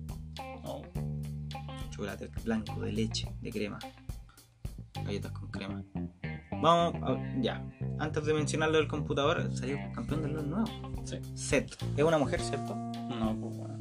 [1.99, 3.77] Chocolate blanco, de leche, de crema.
[5.05, 5.83] Galletas con crema.
[6.63, 7.61] Vamos, a- ya.
[7.99, 10.67] Antes de mencionar lo del computador, salió campeón del LOL nuevo.
[11.05, 11.19] Sí.
[11.35, 11.77] Set.
[11.97, 12.77] Es una mujer, ¿cierto?
[12.77, 13.79] No, pues bueno.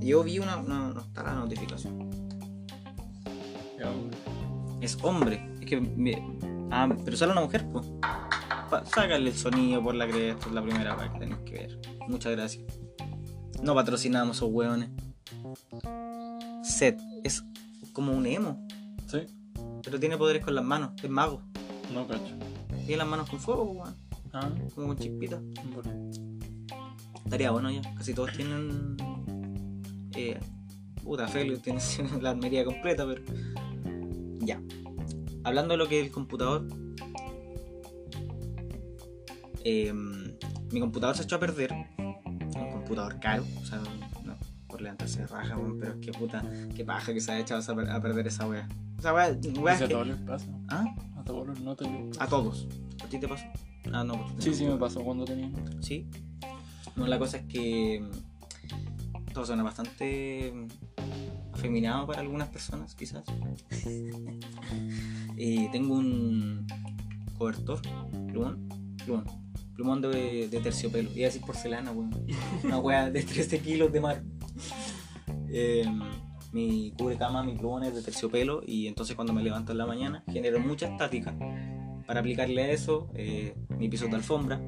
[0.00, 0.56] Yo vi una.
[0.56, 2.10] No, no está la notificación.
[3.78, 4.18] Ya, hombre.
[4.82, 5.54] Es hombre.
[5.60, 5.80] Es que.
[5.80, 6.38] me-
[6.70, 7.86] ah, pero sale una mujer, pues.
[8.94, 11.80] Sácale el sonido por la cresta, es la primera vez que tenés que ver.
[12.08, 12.62] Muchas gracias.
[13.62, 14.90] No patrocinamos esos hueones.
[16.68, 16.98] Set.
[17.24, 17.44] Es
[17.92, 18.66] como un emo.
[19.06, 19.20] Sí.
[19.82, 20.90] Pero tiene poderes con las manos.
[21.02, 21.42] Es mago.
[21.92, 22.36] No cacho.
[22.86, 23.94] Tiene las manos con fuego, weón.
[24.32, 25.40] Ah, Como con chispitas.
[27.24, 27.82] Estaría bueno ya.
[27.94, 28.96] Casi todos tienen.
[30.14, 30.38] Eh,
[31.02, 31.80] puta, Feliu tiene
[32.20, 33.22] la armería completa, pero.
[34.40, 34.60] Ya.
[35.44, 36.66] Hablando de lo que es el computador.
[39.64, 39.92] eh,
[40.72, 41.72] mi computador se echó a perder.
[41.98, 43.44] Un computador caro.
[43.60, 43.80] O sea,
[44.76, 47.74] por levantarse de raja, weón, pero que puta, qué paja que se ha echado a
[47.76, 48.68] per- a perder esa wea.
[48.98, 50.46] Esa wea, wea Dice, a que- todos les pasa.
[50.68, 50.84] ¿Ah?
[51.16, 52.24] A todos les pasa.
[52.24, 52.68] A todos.
[53.02, 53.44] ¿A ti te pasó?
[53.92, 54.14] Ah, no.
[54.32, 55.50] pues, Sí, sí me pasó cuando tenía.
[55.80, 56.06] Sí.
[56.96, 63.24] No, la cosa es que mm, todo suena bastante mm, afeminado para algunas personas, quizás.
[65.36, 66.66] y tengo un
[67.38, 67.80] cobertor,
[68.32, 68.68] plumón,
[69.04, 69.24] plumón,
[69.74, 71.10] plumón de, de terciopelo.
[71.14, 72.10] Iba a decir porcelana, weón.
[72.64, 74.22] Una weá de 13 kilos de mar.
[75.50, 75.86] Eh,
[76.52, 80.24] mi cubrecama, mi plumón es de terciopelo y entonces cuando me levanto en la mañana
[80.32, 81.34] genero mucha estática.
[82.06, 84.60] Para aplicarle a eso, eh, mi piso de alfombra,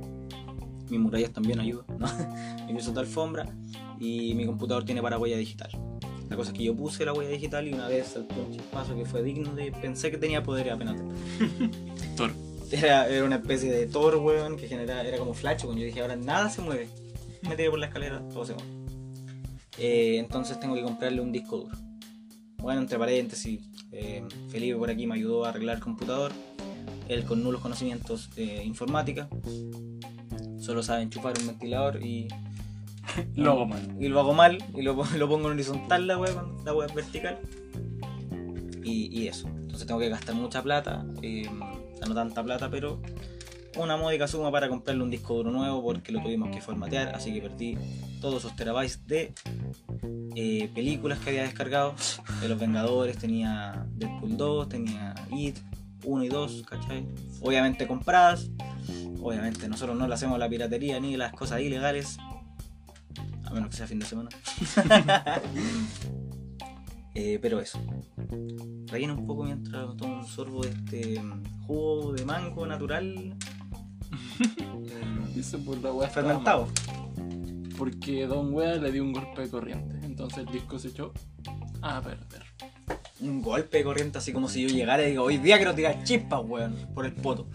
[0.90, 2.06] mis murallas también ayudan, ¿no?
[2.66, 3.46] mi piso de alfombra
[4.00, 5.70] y mi computador tiene para huella digital.
[6.28, 8.94] La cosa es que yo puse la huella digital y una vez saltó un chispazo
[8.94, 9.72] que fue digno de...
[9.72, 11.78] Pensé que tenía poder apenas desperté.
[12.16, 12.30] Thor.
[12.70, 16.02] Era, era una especie de Thor, weón, que generaba, era como flash, cuando yo dije,
[16.02, 16.90] ahora nada se mueve.
[17.48, 18.77] Me tiré por la escalera, todo se mueve.
[19.78, 21.76] Eh, entonces tengo que comprarle un disco duro.
[22.58, 23.60] Bueno, entre paréntesis,
[23.92, 26.32] eh, Felipe por aquí me ayudó a arreglar el computador.
[27.08, 29.28] Él con nulos conocimientos de informática.
[30.58, 32.28] Solo sabe enchufar un ventilador y,
[33.36, 33.96] Lo hago mal.
[33.98, 34.58] y lo hago mal.
[34.74, 37.38] Y lo, pon- lo pongo en horizontal la web, la web vertical.
[38.84, 39.46] Y, y eso.
[39.48, 41.06] Entonces tengo que gastar mucha plata.
[41.22, 41.48] eh,
[42.06, 43.00] no tanta plata, pero
[43.82, 47.14] una módica suma para comprarle un disco duro nuevo porque lo tuvimos que formatear.
[47.14, 47.76] Así que perdí
[48.20, 49.32] todos esos terabytes de
[50.34, 51.94] eh, películas que había descargado.
[52.40, 55.58] De los Vengadores, tenía Deadpool 2, tenía It
[56.04, 57.06] 1 y 2, ¿cachai?
[57.42, 58.50] Obviamente compradas.
[59.20, 62.18] Obviamente nosotros no le hacemos la piratería ni las cosas ilegales.
[63.44, 64.30] A menos que sea fin de semana.
[67.20, 67.80] Eh, pero eso.
[68.86, 71.20] Relleno un poco mientras tomo un sorbo de este
[71.66, 73.34] jugo de mango natural.
[75.34, 76.08] Dice por la weá.
[76.08, 76.68] fermentado.
[77.76, 79.94] Porque Don Wea le dio un golpe de corriente.
[80.04, 81.12] Entonces el disco se echó
[81.80, 82.42] a perder.
[83.20, 86.02] Un golpe de corriente así como si yo llegara y digo, hoy día quiero tirar
[86.04, 87.48] chispas, weón, por el poto.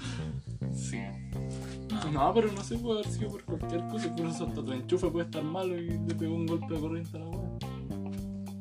[0.73, 0.99] Sí.
[1.89, 2.11] No.
[2.11, 4.07] No, pero no se puede haber sido por cualquier cosa.
[4.07, 7.19] Incluso hasta tu enchufe puede estar malo y le pegó un golpe de corriente a
[7.19, 7.49] la weá.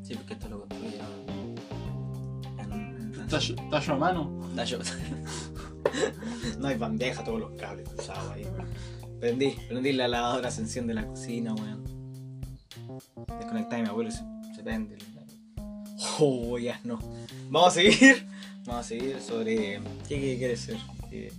[0.02, 1.32] Sí, porque esto lo construyeron
[3.70, 4.30] tallo a mano.
[4.54, 4.78] Tallo.
[6.58, 8.46] no hay bandeja, todos los cables cruzados ahí.
[9.20, 11.84] Prendí, prendí la lavadora, se enciende la cocina, weón.
[13.38, 14.22] Desconecté a mi abuelo se,
[14.54, 14.98] se prende.
[16.18, 16.98] Oh, ya no.
[17.48, 18.26] Vamos a seguir.
[18.64, 19.80] Vamos a seguir sobre.
[20.08, 20.76] ¿Qué, qué quieres ser?
[21.10, 21.32] Eh,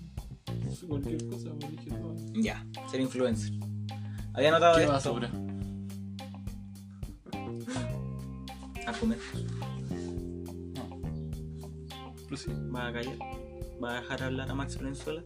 [0.66, 3.52] No sé, cualquier cosa, me ya, ser influencer.
[4.34, 4.94] Había notado ¿Qué esto.
[4.94, 5.32] basura?
[8.88, 9.26] Argumentos.
[10.74, 11.02] No.
[12.26, 12.52] Pero sí.
[12.76, 13.16] ¿Va a callar?
[13.82, 15.24] ¿Va a dejar hablar a Max Valenzuela?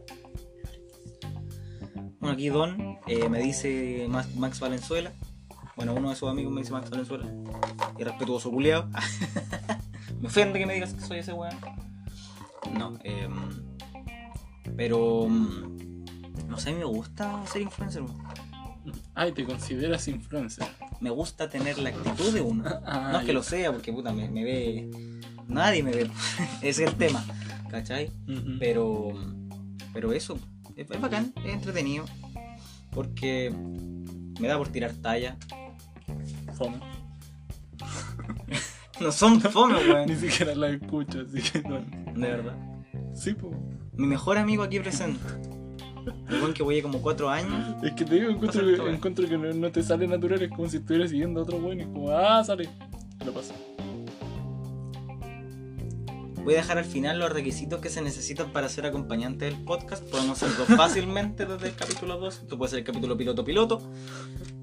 [2.20, 5.12] Bueno, aquí Don eh, me dice Max, Max Valenzuela.
[5.76, 7.26] Bueno, uno de sus amigos me dice Max Valenzuela.
[7.98, 8.88] Y respetuoso culiao.
[10.20, 11.54] Me ofende que me digas que soy ese weón.
[12.76, 13.28] No, eh,
[14.76, 15.26] pero.
[15.28, 16.04] mm,
[16.48, 18.02] No sé, me gusta ser influencer.
[19.14, 20.66] Ay, te consideras influencer.
[21.00, 22.64] Me gusta tener la actitud de uno.
[22.84, 24.90] Ah, No es que lo sea, porque puta, me, me ve.
[25.46, 26.10] Nadie me ve.
[26.62, 27.24] Ese es el tema.
[27.70, 28.10] ¿Cachai?
[28.58, 29.12] Pero.
[29.92, 30.38] Pero eso.
[30.76, 32.04] Es, es bacán, es entretenido.
[32.92, 33.52] Porque.
[34.40, 35.36] Me da por tirar talla.
[36.54, 36.78] Fome.
[39.00, 40.16] No son fome, Ni weón.
[40.18, 41.76] siquiera la escucho, así que no.
[42.20, 42.56] De verdad.
[43.14, 43.54] Sí, pues.
[43.92, 45.20] Mi mejor amigo aquí presente.
[46.30, 47.76] Weón que voy como cuatro años.
[47.84, 50.50] Es que te digo, encuentro, Pasa que, encuentro que no, no te sale natural, es
[50.50, 52.68] como si estuvieras siguiendo a otro weón y como, ah, sale.
[53.24, 53.54] Lo paso.
[56.48, 60.02] Voy a dejar al final los requisitos que se necesitan para ser acompañante del podcast.
[60.08, 62.38] Podemos hacerlo fácilmente desde el capítulo 2.
[62.38, 63.82] Esto puede ser el capítulo piloto-piloto.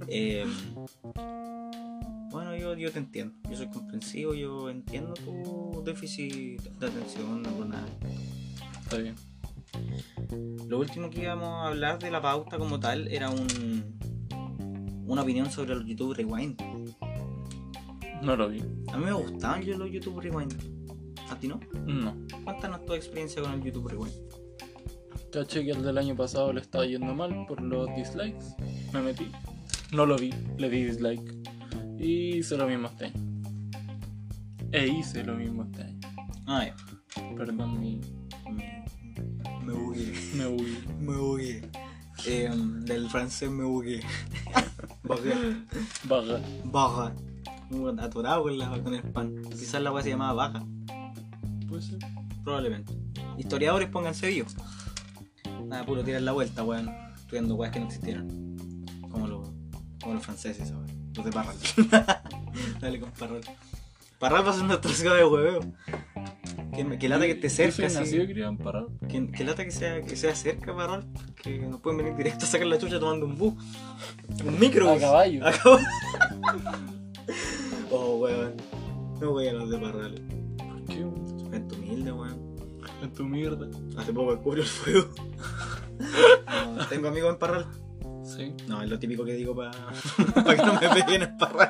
[0.08, 0.48] Eh,
[2.32, 3.38] bueno, yo, yo te entiendo.
[3.48, 7.44] Yo soy comprensivo, yo entiendo tu déficit de atención.
[7.70, 7.86] Nada.
[8.82, 9.14] Está bien.
[10.68, 14.00] Lo último que íbamos a hablar de la pauta como tal era un
[15.06, 16.60] una opinión sobre el YouTube Rewind.
[18.24, 18.64] No lo vi.
[18.92, 20.75] A mí me gustaban yo los YouTube Rewind.
[21.30, 21.60] ¿A ti no?
[21.86, 22.16] No.
[22.44, 24.14] Cuéntanos tu experiencia con el YouTube Rewind.
[25.32, 28.56] Caché que el del año pasado le estaba yendo mal por los dislikes.
[28.94, 29.32] Me metí.
[29.92, 31.36] No lo vi, le di dislike.
[32.00, 33.26] Y hice lo mismo este año.
[34.72, 36.00] E hice lo mismo este año.
[36.48, 36.76] Ah, ya.
[37.36, 38.02] Perdón, mi.
[39.64, 40.14] Me, bugué.
[40.36, 40.78] Me huí.
[41.00, 41.70] Me bugué.
[42.28, 42.50] Eh,
[42.86, 44.02] del francés me bugué.
[45.04, 46.42] Vaga.
[46.64, 47.14] Baja.
[47.72, 49.44] Un Atorado con, la, con el pan.
[49.50, 50.66] Quizás la weá se llamaba baja.
[51.76, 52.00] Puede ser.
[52.42, 52.94] Probablemente.
[53.38, 54.56] Historiadores pónganse vivos.
[55.66, 56.90] Nada, puro tirar la vuelta, weón.
[57.18, 58.86] Estudiando weas que no existieron.
[59.12, 59.50] Como los,
[60.00, 61.12] como los franceses, weón.
[61.14, 61.58] Los de Parral.
[62.80, 63.42] Dale con Parral.
[64.20, 65.60] Parral va a ser nuestra ciudad de hueveo.
[66.74, 67.98] Que, que lata que esté Yo cerca, así.
[67.98, 68.88] nacido y criado en Parral.
[69.10, 71.06] Que, que lata que sea, que sea cerca, Parral.
[71.44, 73.54] Que nos pueden venir directo a sacar la chucha tomando un bus.
[74.46, 74.90] Un micro.
[74.90, 75.46] A caballo.
[75.46, 75.86] A caballo.
[77.92, 78.54] oh, weón.
[79.20, 80.35] No voy a los de Parral.
[82.06, 82.12] ¿Por qué?
[82.12, 82.56] weón?
[83.02, 83.68] En tu mierda.
[83.98, 85.10] Hace poco descubrió el fuego.
[86.76, 87.66] No, tengo amigos en Parral.
[88.24, 88.54] Sí.
[88.68, 89.72] No, es lo típico que digo para
[90.56, 91.70] que no me peguen en Parral.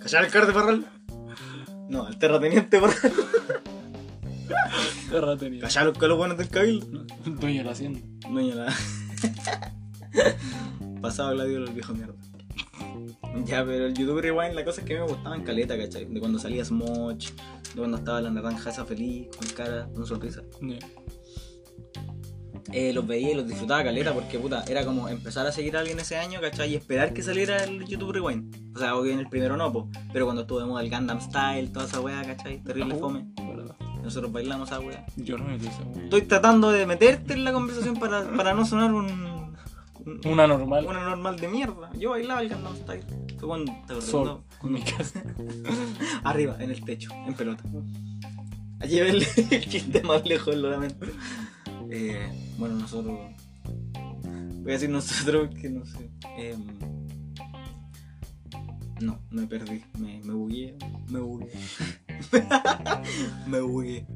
[0.00, 0.86] ¿Callar el car de Parral?
[1.88, 3.12] No, al terrateniente Parral.
[5.10, 5.60] Terra tenía.
[5.60, 7.04] ¿Callar los calos buenos del cabildo?
[7.24, 8.00] Dueño de la hacienda.
[8.30, 8.72] Dueño la.
[11.02, 12.14] Pasado Gladio los viejos mierda.
[13.44, 16.06] Ya, pero el YouTube Rewind, la cosa es que me gustaba en caleta, ¿cachai?
[16.06, 17.30] De cuando salía Smoch,
[17.76, 20.42] cuando estaba la naranja esa feliz, con cara, con sonrisa.
[22.72, 25.80] Eh, los veía y los disfrutaba caleta porque puta, era como empezar a seguir a
[25.80, 26.72] alguien ese año, ¿cachai?
[26.72, 28.54] Y esperar que saliera el YouTube Rewind.
[28.74, 31.86] O sea, obvio en el primero no, po, pero cuando moda el Gundam Style, toda
[31.86, 32.62] esa weá, ¿cachai?
[32.62, 33.26] Terrible Ah, fome.
[34.02, 35.04] Nosotros bailamos esa weá.
[35.16, 36.04] Yo no me esa weá.
[36.04, 39.31] Estoy tratando de meterte en la conversación para, para no sonar un-
[40.24, 40.86] Una normal.
[40.86, 41.90] una normal de mierda.
[41.98, 43.04] Yo bailaba el Gundam Style.
[43.38, 44.00] Fue cuando, ¿te?
[44.00, 44.44] Solo.
[44.62, 45.22] En mi casa.
[46.24, 47.62] Arriba, en el techo, en pelota.
[48.80, 51.06] Allí ve el, el chiste más lejos, lo lamento.
[51.90, 53.18] Eh, bueno, nosotros.
[54.62, 56.10] Voy a decir nosotros que no sé.
[56.38, 56.62] em,
[59.00, 59.82] no, me perdí.
[59.98, 60.76] Me, me bugué.
[61.08, 61.48] Me bugué.
[63.48, 64.06] me bugué.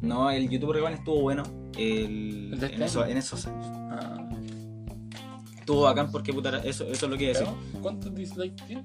[0.00, 1.42] No, el YouTube Rewind estuvo bueno.
[1.76, 3.66] El, ¿El de este en, eso- en esos años.
[3.90, 4.28] Ah.
[5.64, 7.46] Estuvo bacán porque puta, eso, eso es lo que decir.
[7.80, 8.84] ¿Cuántos dislikes tiene?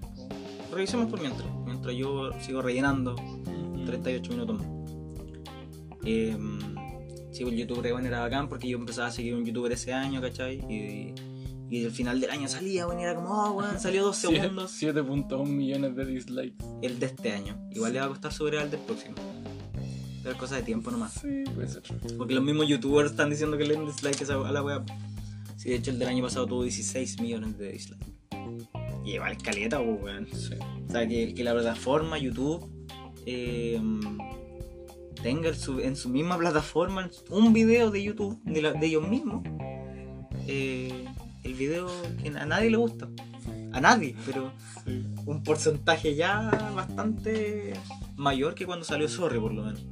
[0.71, 1.45] Revisemos por mientras.
[1.65, 3.17] Mientras yo sigo rellenando.
[3.85, 4.67] 38 minutos más.
[6.05, 6.37] Eh,
[7.33, 10.21] sí, el YouTube Rewind era bacán porque yo empezaba a seguir un youtuber ese año,
[10.21, 10.59] ¿cachai?
[10.69, 11.13] Y,
[11.69, 14.81] y al final del año salía, weón, y era como, oh, weón, salió dos segundos.
[14.81, 16.63] 7.1 millones de dislikes.
[16.81, 17.57] El de este año.
[17.71, 19.15] Igual le va a costar superar el del próximo.
[20.23, 21.11] Pero es cosa de tiempo nomás.
[21.11, 21.83] Sí, puede ser.
[22.17, 24.85] Porque los mismos youtubers están diciendo que le den dislike a la wea.
[25.69, 28.05] Sí, de hecho el del año pasado tuvo 16 millones de dislikes.
[29.05, 30.27] Y igual es caleta, pues, weón.
[30.33, 30.55] Sí.
[30.87, 32.67] O sea, que, que la plataforma YouTube
[33.27, 33.79] eh,
[35.21, 39.07] tenga en su, en su misma plataforma un video de YouTube de, la- de ellos
[39.07, 39.43] mismos.
[40.47, 41.05] eh,
[41.43, 41.87] el video
[42.23, 43.07] que a nadie le gusta.
[43.71, 44.51] A nadie, pero
[44.83, 45.03] Sí.
[45.27, 47.73] un porcentaje ya bastante
[48.15, 49.85] mayor que cuando salió Sorry, por lo menos.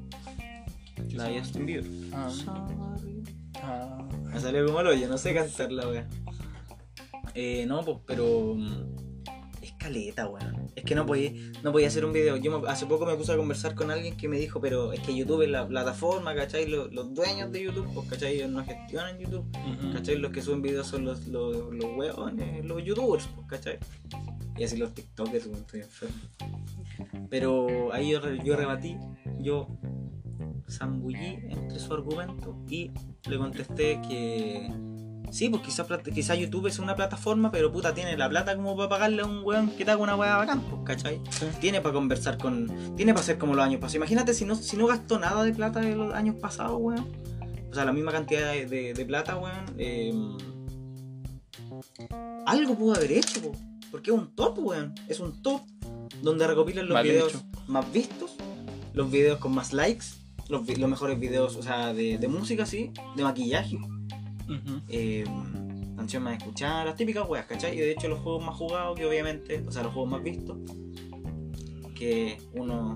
[1.11, 1.85] La Justin Bieber.
[2.13, 2.31] Ah.
[3.67, 4.07] Ah.
[4.33, 6.07] Me salió como el hoyo, no sé cantar la wea.
[7.33, 8.53] Eh, no, pues, pero.
[8.55, 8.97] mm,
[9.61, 10.71] Es caleta, weón.
[10.75, 11.31] Es que no podía,
[11.63, 12.37] no podía hacer un video.
[12.37, 14.99] Yo me- hace poco me puse a conversar con alguien que me dijo, pero es
[15.01, 16.67] que YouTube es la plataforma, ¿cachai?
[16.67, 18.35] Los, los dueños de YouTube, pues, ¿cachai?
[18.35, 19.93] Ellos no gestionan YouTube, Ujú.
[19.93, 20.17] ¿cachai?
[20.17, 23.77] Los que suben videos son los, los, los weones, los youtubers, pues, ¿cachai?
[24.57, 26.15] Y así los TikTokers, weón, estoy enfermo.
[27.29, 28.97] Pero ahí yo, yo rebatí,
[29.39, 29.67] yo
[30.69, 32.91] zambullí entre su argumento y
[33.29, 34.69] le contesté que
[35.31, 38.89] sí, pues quizás quizá YouTube es una plataforma, pero puta tiene la plata como para
[38.89, 41.21] pagarle a un weón que te haga una weá bacán, pues, ¿cachai?
[41.29, 41.45] Sí.
[41.61, 42.95] Tiene para conversar con.
[42.95, 43.95] Tiene para hacer como los años pasados.
[43.95, 47.05] Imagínate si no, si no gastó nada de plata de los años pasados, weón.
[47.69, 49.65] O sea, la misma cantidad de, de- de plata, weón.
[49.77, 50.13] eh,
[52.45, 53.51] algo pudo haber hecho, po,
[53.91, 54.95] porque es un top, weón.
[55.07, 55.61] Es un top
[56.21, 57.43] donde recopilan los Mal videos hecho.
[57.67, 58.31] más vistos,
[58.93, 60.05] los videos con más likes,
[60.49, 63.77] los, vi- los mejores videos, o sea, de, de música, sí, de maquillaje,
[64.87, 65.25] eh,
[65.95, 67.75] canciones más escuchadas, las típicas weas, ¿cachai?
[67.75, 70.57] Y de hecho los juegos más jugados, que obviamente, o sea, los juegos más vistos,
[71.95, 72.95] que uno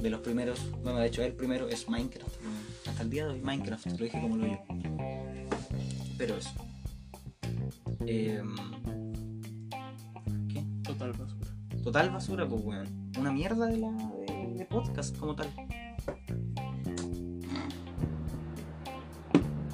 [0.00, 2.34] de los primeros, bueno, de hecho el primero es Minecraft.
[2.86, 4.58] Hasta el día de hoy Minecraft, lo dije como lo yo.
[6.16, 6.50] Pero eso.
[8.06, 8.42] Eh,
[10.48, 10.62] ¿Qué?
[10.84, 11.46] Total basura.
[11.82, 13.10] Total basura, pues weón.
[13.18, 15.48] Una mierda de la de, de podcast como tal.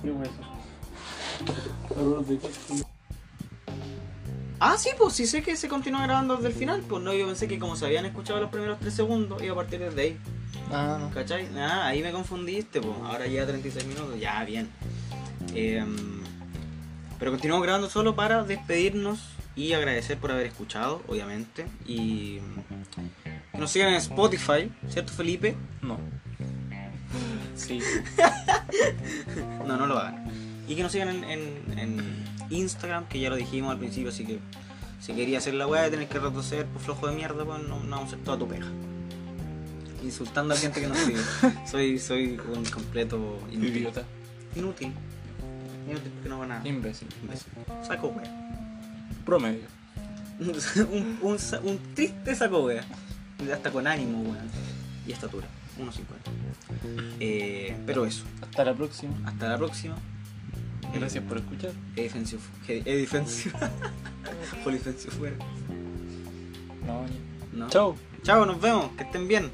[0.03, 0.13] ¿Qué?
[4.63, 6.83] Ah, sí, pues sí sé que se continúa grabando desde el final.
[6.87, 9.57] Pues no, yo pensé que como se habían escuchado los primeros 3 segundos, iba a
[9.57, 10.19] partir desde ahí.
[10.71, 11.11] Ah, no.
[11.11, 11.49] ¿Cachai?
[11.57, 12.95] Ah, ahí me confundiste, pues.
[13.05, 14.69] Ahora ya 36 minutos, ya, bien.
[15.55, 16.21] Em,
[17.19, 21.67] pero continuamos grabando solo para despedirnos y agradecer por haber escuchado, obviamente.
[21.87, 22.41] Y
[23.61, 25.55] que nos sigan en Spotify, ¿cierto, Felipe?
[25.83, 25.99] No.
[27.55, 27.79] Sí.
[29.67, 30.25] No, no lo hagan.
[30.67, 34.25] Y que nos sigan en, en- en Instagram, que ya lo dijimos al principio, así
[34.25, 34.39] que
[35.01, 37.81] si querías hacer la weá de tener que retroceder por flojo de mierda, pues no,
[37.81, 38.67] no vamos a hacer toda tu pega.
[40.03, 41.19] Insultando a gente que nos sigue.
[41.71, 43.77] soy, soy un completo inútil.
[43.77, 44.03] Idiota.
[44.57, 44.93] Inútil.
[45.89, 46.67] Inútil porque no va nada.
[46.67, 47.09] Imbécil.
[47.23, 47.49] Imbécil.
[47.87, 48.53] Saco wea.
[49.27, 49.67] Promedio.
[50.41, 52.85] un, un, sa- un triste saco wea.
[53.53, 54.51] Hasta con ánimo, weón.
[55.07, 55.47] Y estatura.
[55.79, 55.91] 1.50.
[57.21, 58.25] Eh, pero eso.
[58.43, 59.15] Hasta la próxima.
[59.25, 59.97] Hasta la próxima.
[60.95, 61.71] Gracias por escuchar.
[62.85, 63.59] Edifensivo.
[64.65, 65.37] Polifensivo fuera.
[66.87, 67.07] No,
[67.53, 67.69] No.
[67.69, 67.97] Chao.
[68.23, 68.91] Chao, nos vemos.
[68.97, 69.51] Que estén bien.